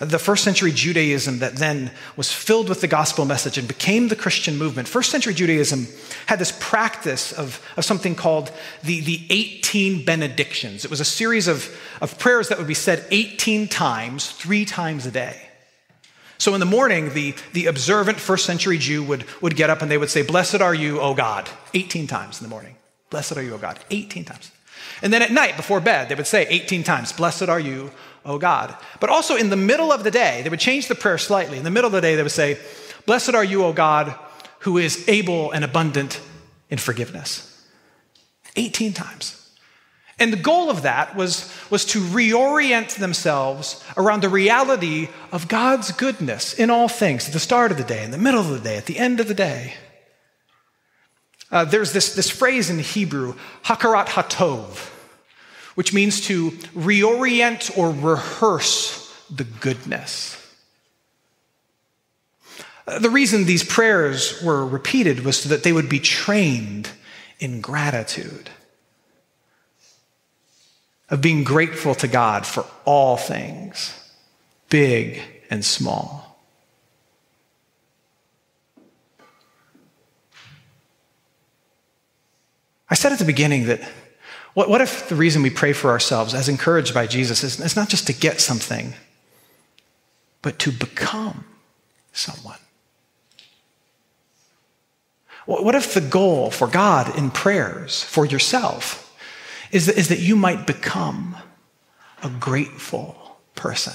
the 0.00 0.18
first 0.18 0.44
century 0.44 0.72
Judaism 0.72 1.38
that 1.38 1.56
then 1.56 1.90
was 2.16 2.32
filled 2.32 2.68
with 2.68 2.80
the 2.80 2.86
gospel 2.86 3.24
message 3.24 3.56
and 3.56 3.66
became 3.66 4.08
the 4.08 4.16
Christian 4.16 4.56
movement, 4.56 4.88
first 4.88 5.10
century 5.10 5.34
Judaism 5.34 5.86
had 6.26 6.38
this 6.38 6.56
practice 6.60 7.32
of, 7.32 7.60
of 7.76 7.84
something 7.84 8.14
called 8.14 8.52
the, 8.82 9.00
the 9.00 9.26
18 9.30 10.04
benedictions. 10.04 10.84
It 10.84 10.90
was 10.90 11.00
a 11.00 11.04
series 11.04 11.48
of, 11.48 11.74
of 12.00 12.18
prayers 12.18 12.48
that 12.48 12.58
would 12.58 12.66
be 12.66 12.74
said 12.74 13.04
18 13.10 13.68
times, 13.68 14.30
three 14.30 14.64
times 14.64 15.06
a 15.06 15.10
day. 15.10 15.40
So 16.38 16.52
in 16.52 16.60
the 16.60 16.66
morning, 16.66 17.14
the, 17.14 17.34
the 17.54 17.66
observant 17.66 18.20
first 18.20 18.44
century 18.44 18.76
Jew 18.76 19.02
would, 19.04 19.24
would 19.40 19.56
get 19.56 19.70
up 19.70 19.80
and 19.80 19.90
they 19.90 19.98
would 19.98 20.10
say, 20.10 20.22
Blessed 20.22 20.60
are 20.60 20.74
you, 20.74 21.00
O 21.00 21.14
God, 21.14 21.48
18 21.72 22.06
times 22.06 22.40
in 22.40 22.44
the 22.44 22.50
morning. 22.50 22.76
Blessed 23.08 23.36
are 23.36 23.42
you, 23.42 23.54
O 23.54 23.58
God, 23.58 23.78
18 23.90 24.24
times. 24.24 24.50
And 25.02 25.12
then 25.12 25.22
at 25.22 25.32
night, 25.32 25.56
before 25.56 25.80
bed, 25.80 26.08
they 26.08 26.14
would 26.14 26.26
say 26.26 26.46
18 26.48 26.82
times, 26.82 27.12
Blessed 27.12 27.48
are 27.48 27.60
you, 27.60 27.90
O 28.24 28.38
God. 28.38 28.74
But 29.00 29.10
also 29.10 29.36
in 29.36 29.50
the 29.50 29.56
middle 29.56 29.92
of 29.92 30.04
the 30.04 30.10
day, 30.10 30.42
they 30.42 30.48
would 30.48 30.60
change 30.60 30.88
the 30.88 30.94
prayer 30.94 31.18
slightly. 31.18 31.58
In 31.58 31.64
the 31.64 31.70
middle 31.70 31.88
of 31.88 31.92
the 31.92 32.00
day, 32.00 32.16
they 32.16 32.22
would 32.22 32.32
say, 32.32 32.58
Blessed 33.06 33.34
are 33.34 33.44
you, 33.44 33.64
O 33.64 33.72
God, 33.72 34.14
who 34.60 34.78
is 34.78 35.08
able 35.08 35.52
and 35.52 35.64
abundant 35.64 36.20
in 36.70 36.78
forgiveness. 36.78 37.52
18 38.56 38.92
times. 38.92 39.46
And 40.18 40.32
the 40.32 40.38
goal 40.38 40.70
of 40.70 40.82
that 40.82 41.14
was, 41.14 41.52
was 41.70 41.84
to 41.86 42.00
reorient 42.00 42.96
themselves 42.96 43.84
around 43.96 44.22
the 44.22 44.30
reality 44.30 45.08
of 45.30 45.46
God's 45.46 45.92
goodness 45.92 46.54
in 46.54 46.70
all 46.70 46.88
things, 46.88 47.26
at 47.26 47.34
the 47.34 47.40
start 47.40 47.70
of 47.70 47.76
the 47.76 47.84
day, 47.84 48.02
in 48.02 48.12
the 48.12 48.18
middle 48.18 48.40
of 48.40 48.48
the 48.48 48.60
day, 48.60 48.76
at 48.78 48.86
the 48.86 48.98
end 48.98 49.20
of 49.20 49.28
the 49.28 49.34
day. 49.34 49.74
Uh, 51.50 51.64
there's 51.64 51.92
this, 51.92 52.14
this 52.14 52.28
phrase 52.28 52.70
in 52.70 52.78
Hebrew, 52.78 53.34
hakarat 53.64 54.06
hatov, 54.06 54.90
which 55.74 55.92
means 55.92 56.20
to 56.22 56.50
reorient 56.74 57.76
or 57.78 57.90
rehearse 57.90 59.02
the 59.30 59.44
goodness. 59.44 60.42
Uh, 62.86 62.98
the 62.98 63.10
reason 63.10 63.44
these 63.44 63.64
prayers 63.64 64.42
were 64.42 64.64
repeated 64.64 65.24
was 65.24 65.38
so 65.38 65.48
that 65.48 65.62
they 65.62 65.72
would 65.72 65.88
be 65.88 66.00
trained 66.00 66.90
in 67.38 67.60
gratitude, 67.60 68.50
of 71.10 71.20
being 71.20 71.44
grateful 71.44 71.94
to 71.94 72.08
God 72.08 72.46
for 72.46 72.64
all 72.84 73.16
things, 73.16 73.92
big 74.68 75.22
and 75.50 75.64
small. 75.64 76.25
I 82.88 82.94
said 82.94 83.12
at 83.12 83.18
the 83.18 83.24
beginning 83.24 83.66
that 83.66 83.80
What, 84.56 84.70
what 84.70 84.80
if 84.80 85.10
the 85.10 85.16
reason 85.16 85.42
we 85.42 85.50
pray 85.50 85.74
for 85.74 85.90
ourselves, 85.90 86.32
as 86.32 86.48
encouraged 86.48 86.94
by 86.94 87.06
Jesus, 87.06 87.44
is 87.44 87.60
it's 87.60 87.76
not 87.76 87.90
just 87.90 88.06
to 88.06 88.14
get 88.14 88.40
something, 88.40 88.94
but 90.40 90.58
to 90.60 90.72
become 90.72 91.44
someone? 92.14 92.56
What 95.44 95.74
if 95.74 95.92
the 95.92 96.00
goal 96.00 96.50
for 96.50 96.66
God 96.66 97.18
in 97.18 97.30
prayers 97.30 98.02
for 98.02 98.24
yourself 98.24 99.14
is 99.70 99.86
that, 99.86 99.98
is 99.98 100.08
that 100.08 100.20
you 100.20 100.36
might 100.36 100.66
become 100.66 101.36
a 102.22 102.30
grateful 102.30 103.36
person? 103.54 103.92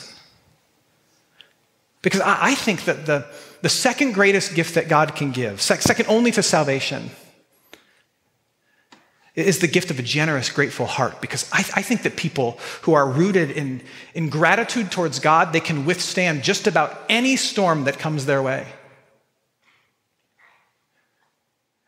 Because 2.03 2.21
I, 2.21 2.51
I 2.51 2.55
think 2.55 2.85
that 2.85 3.07
the, 3.07 3.25
the 3.63 3.69
second 3.69 4.13
greatest 4.13 4.53
gift 4.53 4.75
that 4.75 4.87
God 4.87 5.15
can 5.15 5.31
give, 5.31 5.59
second 5.59 6.05
only 6.07 6.31
to 6.31 6.43
salvation, 6.43 7.09
is 9.41 9.59
the 9.59 9.67
gift 9.67 9.91
of 9.91 9.99
a 9.99 10.03
generous, 10.03 10.49
grateful 10.49 10.85
heart. 10.85 11.21
Because 11.21 11.49
I, 11.51 11.59
I, 11.59 11.81
think 11.81 12.03
that 12.03 12.15
people 12.15 12.59
who 12.83 12.93
are 12.93 13.07
rooted 13.07 13.51
in, 13.51 13.81
in 14.13 14.29
gratitude 14.29 14.91
towards 14.91 15.19
God, 15.19 15.53
they 15.53 15.59
can 15.59 15.85
withstand 15.85 16.43
just 16.43 16.67
about 16.67 17.03
any 17.09 17.35
storm 17.35 17.85
that 17.85 17.99
comes 17.99 18.25
their 18.25 18.41
way. 18.41 18.67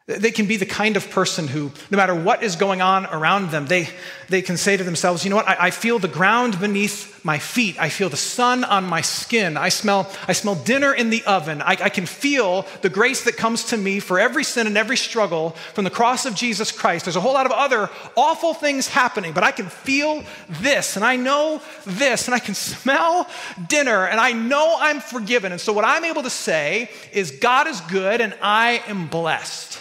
They 0.05 0.31
can 0.31 0.47
be 0.47 0.57
the 0.57 0.65
kind 0.65 0.97
of 0.97 1.09
person 1.11 1.47
who, 1.47 1.71
no 1.89 1.95
matter 1.95 2.13
what 2.13 2.43
is 2.43 2.57
going 2.57 2.81
on 2.81 3.05
around 3.05 3.51
them, 3.51 3.67
they, 3.67 3.87
they 4.27 4.41
can 4.41 4.57
say 4.57 4.75
to 4.75 4.83
themselves, 4.83 5.23
you 5.23 5.29
know 5.29 5.37
what, 5.37 5.47
I, 5.47 5.67
I, 5.67 5.71
feel 5.71 5.97
the 5.97 6.09
ground 6.09 6.59
beneath 6.59 7.23
my 7.23 7.39
feet. 7.39 7.79
I 7.79 7.87
feel 7.87 8.09
the 8.09 8.17
sun 8.17 8.65
on 8.65 8.83
my 8.83 8.99
skin. 8.99 9.55
I 9.55 9.69
smell, 9.69 10.11
I 10.27 10.33
smell 10.33 10.55
dinner 10.55 10.93
in 10.93 11.09
the 11.09 11.23
oven. 11.23 11.61
I, 11.61 11.77
I 11.79 11.87
can 11.87 12.05
feel 12.05 12.67
the 12.81 12.89
grace 12.89 13.23
that 13.23 13.37
comes 13.37 13.63
to 13.67 13.77
me 13.77 14.01
for 14.01 14.19
every 14.19 14.43
sin 14.43 14.67
and 14.67 14.77
every 14.77 14.97
struggle 14.97 15.51
from 15.73 15.85
the 15.85 15.89
cross 15.89 16.25
of 16.25 16.35
Jesus 16.35 16.69
Christ. 16.73 17.05
There's 17.05 17.15
a 17.15 17.21
whole 17.21 17.35
lot 17.35 17.45
of 17.45 17.53
other 17.53 17.89
awful 18.17 18.53
things 18.53 18.89
happening, 18.89 19.31
but 19.31 19.45
I 19.45 19.51
can 19.51 19.67
feel 19.67 20.25
this, 20.49 20.97
and 20.97 21.05
I 21.05 21.15
know 21.15 21.61
this, 21.85 22.27
and 22.27 22.35
I 22.35 22.39
can 22.39 22.55
smell 22.55 23.29
dinner, 23.69 24.05
and 24.05 24.19
I 24.19 24.33
know 24.33 24.75
I'm 24.79 24.99
forgiven. 24.99 25.53
And 25.53 25.61
so 25.61 25.71
what 25.71 25.85
I'm 25.85 26.03
able 26.03 26.23
to 26.23 26.29
say 26.29 26.91
is, 27.13 27.31
God 27.31 27.67
is 27.67 27.79
good, 27.79 28.19
and 28.19 28.35
I 28.41 28.83
am 28.87 29.07
blessed. 29.07 29.79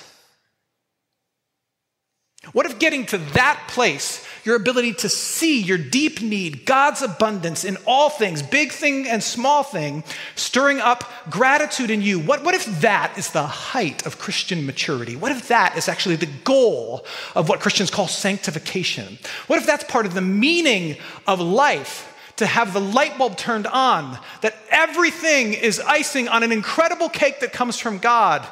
What 2.51 2.67
if 2.67 2.81
getting 2.81 3.07
to 3.07 3.19
that 3.19 3.69
place, 3.69 4.27
your 4.45 4.57
ability 4.57 4.95
to 4.95 5.09
see 5.09 5.61
your 5.61 5.79
deep 5.79 6.21
need, 6.21 6.67
God's 6.67 7.01
abundance 7.01 7.65
in 7.65 7.79
all 7.87 8.11
things, 8.11 8.43
big 8.43 8.73
thing 8.73 9.07
and 9.07 9.23
small 9.23 9.63
thing, 9.63 10.03
stirring 10.35 10.81
up 10.81 11.05
gratitude 11.31 11.89
in 11.89 12.03
you? 12.03 12.19
What, 12.19 12.43
what 12.43 12.57
if 12.57 12.81
that 12.81 13.17
is 13.17 13.31
the 13.31 13.47
height 13.47 14.05
of 14.07 14.19
Christian 14.19 14.67
maturity? 14.67 15.15
What 15.15 15.31
if 15.31 15.49
that 15.49 15.79
is 15.79 15.89
actually 15.89 16.17
the 16.17 16.29
goal 16.43 17.07
of 17.37 17.49
what 17.49 17.61
Christians 17.61 17.93
call 17.93 18.09
sanctification? 18.09 19.19
What 19.47 19.61
if 19.61 19.67
that's 19.67 19.85
part 19.85 20.05
of 20.05 20.15
the 20.15 20.21
meaning 20.21 20.97
of 21.29 21.41
life? 21.41 22.09
To 22.37 22.47
have 22.47 22.73
the 22.73 22.81
light 22.81 23.19
bulb 23.19 23.37
turned 23.37 23.69
on, 23.69 24.19
that 24.41 24.57
everything 24.71 25.53
is 25.53 25.79
icing 25.79 26.29
on 26.29 26.43
an 26.43 26.51
incredible 26.51 27.09
cake 27.09 27.41
that 27.41 27.53
comes 27.53 27.79
from 27.79 27.99
God, 27.99 28.45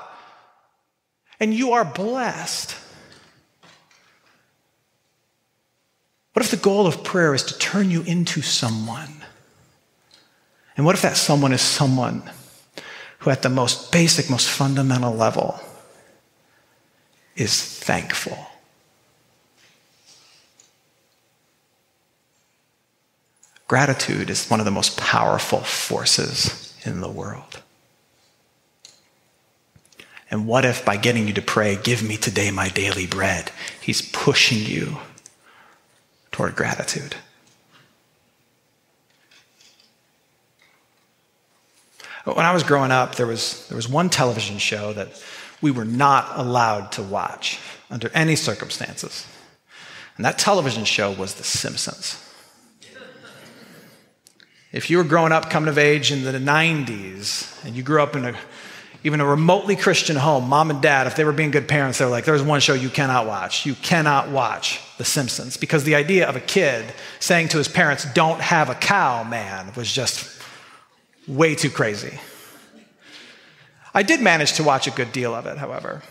and 1.41 1.53
you 1.53 1.73
are 1.73 1.85
blessed. 1.85 2.77
What 6.33 6.45
if 6.45 6.51
the 6.51 6.57
goal 6.57 6.87
of 6.87 7.03
prayer 7.03 7.35
is 7.35 7.43
to 7.45 7.59
turn 7.59 7.91
you 7.91 8.03
into 8.03 8.41
someone? 8.41 9.25
And 10.77 10.87
what 10.87 10.95
if 10.95 11.03
that 11.03 11.17
someone 11.17 11.53
is 11.53 11.61
someone 11.61 12.23
who, 13.19 13.31
at 13.31 13.43
the 13.43 13.49
most 13.49 13.93
basic, 13.93 14.31
most 14.31 14.49
fundamental 14.49 15.15
level, 15.15 15.61
is 17.37 17.63
thankful? 17.63 18.47
Gratitude 23.67 24.31
is 24.31 24.49
one 24.49 24.61
of 24.61 24.65
the 24.65 24.73
most 24.73 24.97
powerful 24.97 25.61
forces 25.61 26.75
in 26.85 27.01
the 27.01 27.11
world. 27.11 27.63
And 30.31 30.47
what 30.47 30.65
if, 30.65 30.85
by 30.85 30.97
getting 30.97 31.27
you 31.27 31.35
to 31.35 31.43
pray, 31.43 31.77
give 31.77 32.03
me 32.03 32.17
today 32.17 32.53
my 32.53 32.69
daily 32.69 33.07
bread, 33.07 33.51
he's 33.81 34.01
pushing 34.01 34.59
you 34.59 34.99
toward 36.33 36.57
gratitude. 36.57 37.17
When 42.25 42.45
I 42.45 42.53
was 42.53 42.63
growing 42.63 42.91
up, 42.91 43.15
there 43.15 43.27
was, 43.27 43.67
there 43.69 43.77
was 43.77 43.89
one 43.89 44.11
television 44.11 44.59
show 44.59 44.93
that 44.93 45.23
we 45.63 45.71
were 45.71 45.85
not 45.85 46.39
allowed 46.39 46.93
to 46.93 47.03
watch 47.03 47.59
under 47.91 48.11
any 48.15 48.37
circumstances. 48.37 49.27
And 50.17 50.25
that 50.25 50.39
television 50.39 50.85
show 50.85 51.13
was 51.13 51.35
The 51.35 51.45
Simpsons. 51.45 52.27
If 54.73 54.89
you 54.89 54.99
were 54.99 55.05
growing 55.05 55.33
up, 55.33 55.51
coming 55.51 55.69
of 55.69 55.79
age 55.79 56.13
in 56.13 56.23
the 56.23 56.33
90s, 56.33 57.65
and 57.65 57.75
you 57.75 57.83
grew 57.83 58.03
up 58.03 58.15
in 58.15 58.25
a 58.25 58.35
even 59.03 59.21
a 59.21 59.27
remotely 59.27 59.77
Christian 59.77 60.17
home, 60.17 60.49
mom 60.49 60.71
and 60.71 60.83
dad, 60.83 61.07
if 61.07 61.17
they 61.17 61.25
were 61.25 61.33
being 61.33 61.51
good 61.51 61.69
parents, 61.69 61.99
they're 61.99 62.09
like, 62.09 62.25
there's 62.25 62.43
one 62.43 62.61
show 62.61 62.75
you 62.75 62.91
cannot 62.91 63.27
watch. 63.27 63.65
You 63.65 63.75
cannot 63.75 64.31
watch 64.31 64.81
The 64.99 65.05
Simpsons. 65.05 65.57
Because 65.57 65.85
the 65.85 65.95
idea 65.95 66.29
of 66.29 66.37
a 66.37 66.41
kid 66.41 66.85
saying 67.19 67.49
to 67.49 67.59
his 67.59 67.69
parents, 67.69 68.07
don't 68.13 68.41
have 68.41 68.69
a 68.69 68.75
cow, 68.75 69.25
man, 69.25 69.73
was 69.75 69.91
just 69.91 70.43
way 71.27 71.55
too 71.55 71.71
crazy. 71.71 72.21
I 73.95 74.03
did 74.03 74.21
manage 74.21 74.53
to 74.55 74.63
watch 74.63 74.87
a 74.87 74.91
good 74.91 75.13
deal 75.13 75.35
of 75.35 75.47
it, 75.47 75.57
however. 75.57 76.03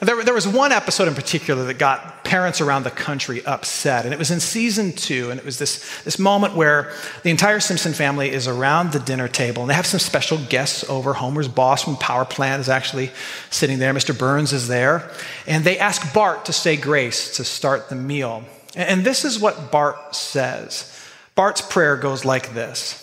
There, 0.00 0.24
there, 0.24 0.34
was 0.34 0.46
one 0.46 0.72
episode 0.72 1.08
in 1.08 1.14
particular 1.14 1.64
that 1.66 1.78
got 1.78 2.24
parents 2.24 2.60
around 2.60 2.82
the 2.82 2.90
country 2.90 3.44
upset, 3.46 4.04
and 4.04 4.12
it 4.12 4.18
was 4.18 4.30
in 4.30 4.40
season 4.40 4.92
two, 4.92 5.30
and 5.30 5.38
it 5.38 5.46
was 5.46 5.58
this, 5.58 6.02
this 6.02 6.18
moment 6.18 6.54
where 6.54 6.92
the 7.22 7.30
entire 7.30 7.60
Simpson 7.60 7.92
family 7.92 8.30
is 8.30 8.48
around 8.48 8.92
the 8.92 8.98
dinner 8.98 9.28
table, 9.28 9.62
and 9.62 9.70
they 9.70 9.74
have 9.74 9.86
some 9.86 10.00
special 10.00 10.38
guests 10.48 10.84
over. 10.90 11.14
Homer's 11.14 11.48
boss 11.48 11.84
from 11.84 11.96
Power 11.96 12.24
Plant 12.24 12.60
is 12.60 12.68
actually 12.68 13.12
sitting 13.50 13.78
there, 13.78 13.94
Mr. 13.94 14.16
Burns 14.16 14.52
is 14.52 14.68
there, 14.68 15.08
and 15.46 15.64
they 15.64 15.78
ask 15.78 16.12
Bart 16.12 16.44
to 16.46 16.52
say 16.52 16.76
grace 16.76 17.36
to 17.36 17.44
start 17.44 17.88
the 17.88 17.94
meal. 17.94 18.44
And, 18.74 18.88
and 18.88 19.04
this 19.04 19.24
is 19.24 19.38
what 19.38 19.70
Bart 19.70 20.14
says 20.14 20.90
Bart's 21.34 21.60
prayer 21.60 21.96
goes 21.96 22.24
like 22.24 22.52
this 22.52 23.00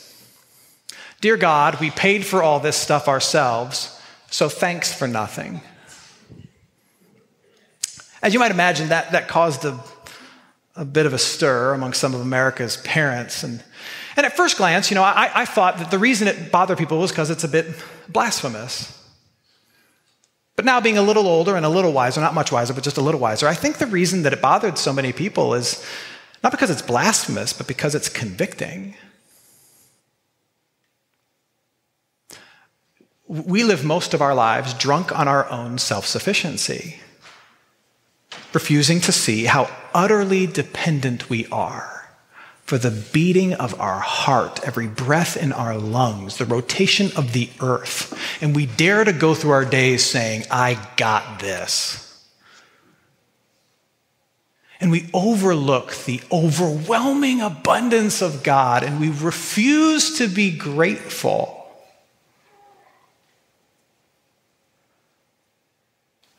Dear 1.21 1.38
God, 1.38 1.80
we 1.80 1.89
paid 1.89 2.25
for 2.25 2.43
all 2.43 2.60
this 2.60 2.75
stuff 2.75 3.08
ourselves, 3.08 3.99
so 4.30 4.49
thanks 4.49 4.93
for 4.93 5.08
nothing. 5.08 5.62
As 8.21 8.34
you 8.34 8.39
might 8.39 8.51
imagine, 8.51 8.89
that, 8.89 9.12
that 9.13 9.27
caused 9.27 9.65
a, 9.65 9.79
a 10.75 10.86
bit 10.86 11.05
of 11.05 11.13
a 11.13 11.17
stir 11.17 11.73
among 11.73 11.93
some 11.93 12.13
of 12.13 12.21
America's 12.21 12.77
parents. 12.77 13.43
And, 13.43 13.63
and 14.15 14.25
at 14.25 14.38
first 14.38 14.57
glance, 14.57 14.91
you 14.91 14.95
know, 14.95 15.03
I, 15.03 15.31
I 15.34 15.45
thought 15.45 15.79
that 15.79 15.89
the 15.89 15.97
reason 15.97 16.27
it 16.27 16.51
bothered 16.51 16.77
people 16.77 16.99
was 16.99 17.12
because 17.12 17.29
it's 17.29 17.43
a 17.43 17.47
bit 17.47 17.67
blasphemous. 18.07 18.97
But 20.55 20.65
now, 20.65 20.79
being 20.79 20.97
a 20.97 21.01
little 21.01 21.27
older 21.27 21.55
and 21.55 21.65
a 21.65 21.69
little 21.69 21.91
wiser, 21.91 22.21
not 22.21 22.36
much 22.36 22.51
wiser, 22.51 22.73
but 22.73 22.84
just 22.84 22.97
a 22.97 23.01
little 23.01 23.19
wiser, 23.19 23.47
I 23.47 23.55
think 23.55 23.77
the 23.77 23.88
reason 23.88 24.21
that 24.23 24.34
it 24.34 24.41
bothered 24.41 24.77
so 24.77 24.93
many 24.93 25.12
people 25.12 25.55
is 25.55 25.84
not 26.43 26.51
because 26.51 26.69
it's 26.69 26.81
blasphemous, 26.81 27.53
but 27.53 27.67
because 27.67 27.95
it's 27.95 28.10
convicting. 28.10 28.95
We 33.27 33.63
live 33.63 33.84
most 33.84 34.13
of 34.13 34.21
our 34.21 34.36
lives 34.36 34.73
drunk 34.73 35.17
on 35.17 35.27
our 35.27 35.49
own 35.49 35.79
self 35.79 36.05
sufficiency 36.05 36.99
refusing 38.54 39.00
to 39.02 39.12
see 39.12 39.46
how 39.46 39.70
utterly 39.94 40.48
dependent 40.48 41.30
we 41.30 41.46
are 41.48 42.02
for 42.63 42.78
the 42.78 43.06
beating 43.12 43.54
of 43.54 43.78
our 43.82 44.00
heart, 44.00 44.62
every 44.65 44.88
breath 44.88 45.36
in 45.36 45.52
our 45.52 45.78
lungs, 45.78 46.38
the 46.38 46.46
rotation 46.46 47.12
of 47.17 47.34
the 47.34 47.50
earth. 47.60 48.17
And 48.41 48.56
we 48.56 48.65
dare 48.65 49.04
to 49.04 49.12
go 49.12 49.34
through 49.34 49.52
our 49.52 49.65
days 49.65 50.06
saying, 50.06 50.46
I 50.50 50.80
got 50.96 51.41
this. 51.41 52.08
And 54.80 54.89
we 54.89 55.10
overlook 55.13 55.94
the 56.06 56.22
overwhelming 56.32 57.41
abundance 57.41 58.22
of 58.22 58.41
God 58.41 58.84
and 58.84 59.00
we 59.00 59.10
refuse 59.10 60.17
to 60.17 60.28
be 60.28 60.56
grateful. 60.56 61.58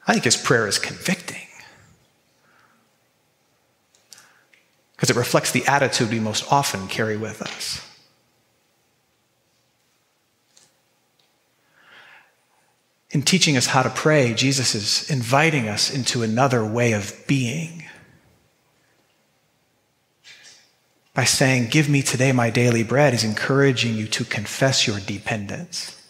I 0.08 0.14
think 0.14 0.24
his 0.24 0.36
prayer 0.36 0.66
is 0.66 0.78
convicting. 0.78 1.21
Because 5.02 5.16
it 5.16 5.18
reflects 5.18 5.50
the 5.50 5.66
attitude 5.66 6.10
we 6.10 6.20
most 6.20 6.44
often 6.52 6.86
carry 6.86 7.16
with 7.16 7.42
us. 7.42 7.84
In 13.10 13.22
teaching 13.22 13.56
us 13.56 13.66
how 13.66 13.82
to 13.82 13.90
pray, 13.90 14.32
Jesus 14.32 14.76
is 14.76 15.10
inviting 15.10 15.66
us 15.68 15.92
into 15.92 16.22
another 16.22 16.64
way 16.64 16.92
of 16.92 17.12
being. 17.26 17.82
By 21.14 21.24
saying, 21.24 21.70
Give 21.70 21.88
me 21.88 22.02
today 22.02 22.30
my 22.30 22.50
daily 22.50 22.84
bread, 22.84 23.12
he's 23.12 23.24
encouraging 23.24 23.96
you 23.96 24.06
to 24.06 24.24
confess 24.24 24.86
your 24.86 25.00
dependence, 25.00 26.00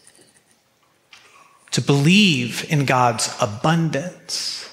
to 1.71 1.81
believe 1.81 2.71
in 2.71 2.85
God's 2.85 3.35
abundance 3.41 4.69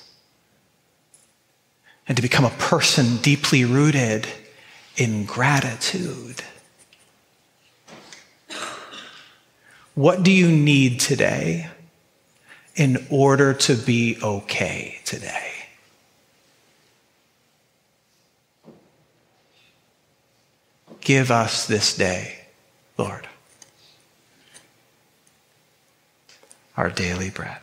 and 2.10 2.16
to 2.16 2.24
become 2.24 2.44
a 2.44 2.50
person 2.50 3.18
deeply 3.18 3.64
rooted 3.64 4.28
in 4.98 5.26
gratitude. 5.26 6.42
What 9.94 10.24
do 10.24 10.32
you 10.32 10.52
need 10.52 11.00
today 11.00 11.70
in 12.76 13.06
order 13.12 13.54
to 13.54 13.76
be 13.76 14.18
okay 14.24 15.00
today? 15.06 15.54
Give 21.02 21.30
us 21.32 21.68
this 21.68 21.96
day, 21.96 22.40
Lord, 22.98 23.28
our 26.76 26.90
daily 26.90 27.30
bread. 27.30 27.62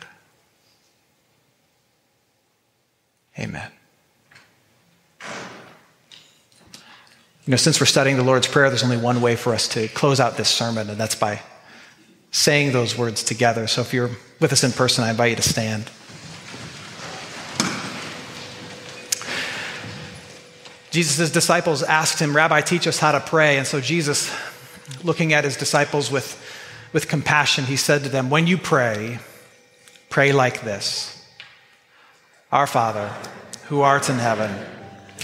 Amen. 3.37 3.76
You 7.47 7.51
know, 7.51 7.57
since 7.57 7.79
we're 7.79 7.85
studying 7.85 8.17
the 8.17 8.23
Lord's 8.23 8.45
Prayer, 8.45 8.69
there's 8.69 8.83
only 8.83 8.97
one 8.97 9.21
way 9.21 9.37
for 9.37 9.53
us 9.53 9.69
to 9.69 9.87
close 9.87 10.19
out 10.19 10.35
this 10.35 10.49
sermon, 10.49 10.89
and 10.89 10.99
that's 10.99 11.15
by 11.15 11.41
saying 12.29 12.73
those 12.73 12.97
words 12.97 13.23
together. 13.23 13.67
So 13.67 13.79
if 13.79 13.93
you're 13.93 14.09
with 14.41 14.51
us 14.51 14.65
in 14.65 14.73
person, 14.73 15.05
I 15.05 15.11
invite 15.11 15.29
you 15.29 15.35
to 15.37 15.41
stand. 15.41 15.89
Jesus' 20.91 21.31
disciples 21.31 21.83
asked 21.83 22.19
him, 22.19 22.35
Rabbi, 22.35 22.59
teach 22.59 22.85
us 22.85 22.99
how 22.99 23.13
to 23.13 23.21
pray. 23.21 23.57
And 23.57 23.65
so 23.65 23.79
Jesus, 23.79 24.29
looking 25.05 25.31
at 25.31 25.45
his 25.45 25.55
disciples 25.55 26.11
with, 26.11 26.43
with 26.91 27.07
compassion, 27.07 27.63
he 27.63 27.77
said 27.77 28.03
to 28.03 28.09
them, 28.09 28.29
When 28.29 28.45
you 28.45 28.57
pray, 28.57 29.19
pray 30.09 30.33
like 30.33 30.63
this 30.63 31.25
Our 32.51 32.67
Father, 32.67 33.07
who 33.67 33.79
art 33.79 34.09
in 34.09 34.17
heaven, 34.17 34.53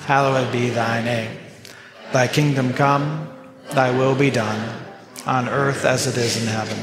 hallowed 0.05 0.53
be 0.53 0.69
thy 0.69 1.03
name. 1.03 1.42
Thy 2.13 2.27
kingdom 2.27 2.73
come, 2.73 3.27
thy 3.71 3.89
will 3.89 4.13
be 4.13 4.29
done, 4.29 4.79
on 5.25 5.49
earth 5.49 5.83
as 5.83 6.05
it 6.05 6.15
is 6.15 6.39
in 6.39 6.47
heaven. 6.47 6.77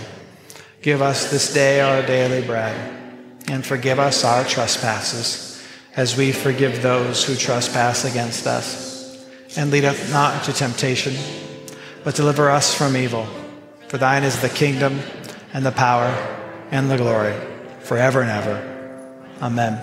Give 0.83 1.01
us 1.01 1.31
this 1.31 1.55
day 1.55 1.81
our 1.81 2.03
daily 2.03 2.45
bread, 2.45 2.75
and 3.47 3.65
forgive 3.65 4.01
us 4.01 4.25
our 4.25 4.43
trespasses, 4.45 5.65
as 5.95 6.17
we 6.17 6.33
forgive 6.33 6.83
those 6.83 7.25
who 7.25 7.37
trespass 7.37 8.05
against 8.05 8.49
us. 8.49 9.25
And 9.57 9.71
lead 9.71 9.85
us 9.85 10.11
not 10.11 10.35
into 10.39 10.53
temptation, 10.53 11.15
but 12.03 12.17
deliver 12.17 12.51
us 12.51 12.75
from 12.75 12.97
evil. 12.97 13.29
For 13.87 13.99
thine 13.99 14.25
is 14.25 14.43
the 14.43 14.49
kingdom, 14.49 14.99
and 15.53 15.65
the 15.65 15.71
power, 15.71 16.09
and 16.73 16.91
the 16.91 16.97
glory, 16.97 17.35
forever 17.81 18.21
and 18.21 18.31
ever. 18.31 19.07
Amen. 19.41 19.81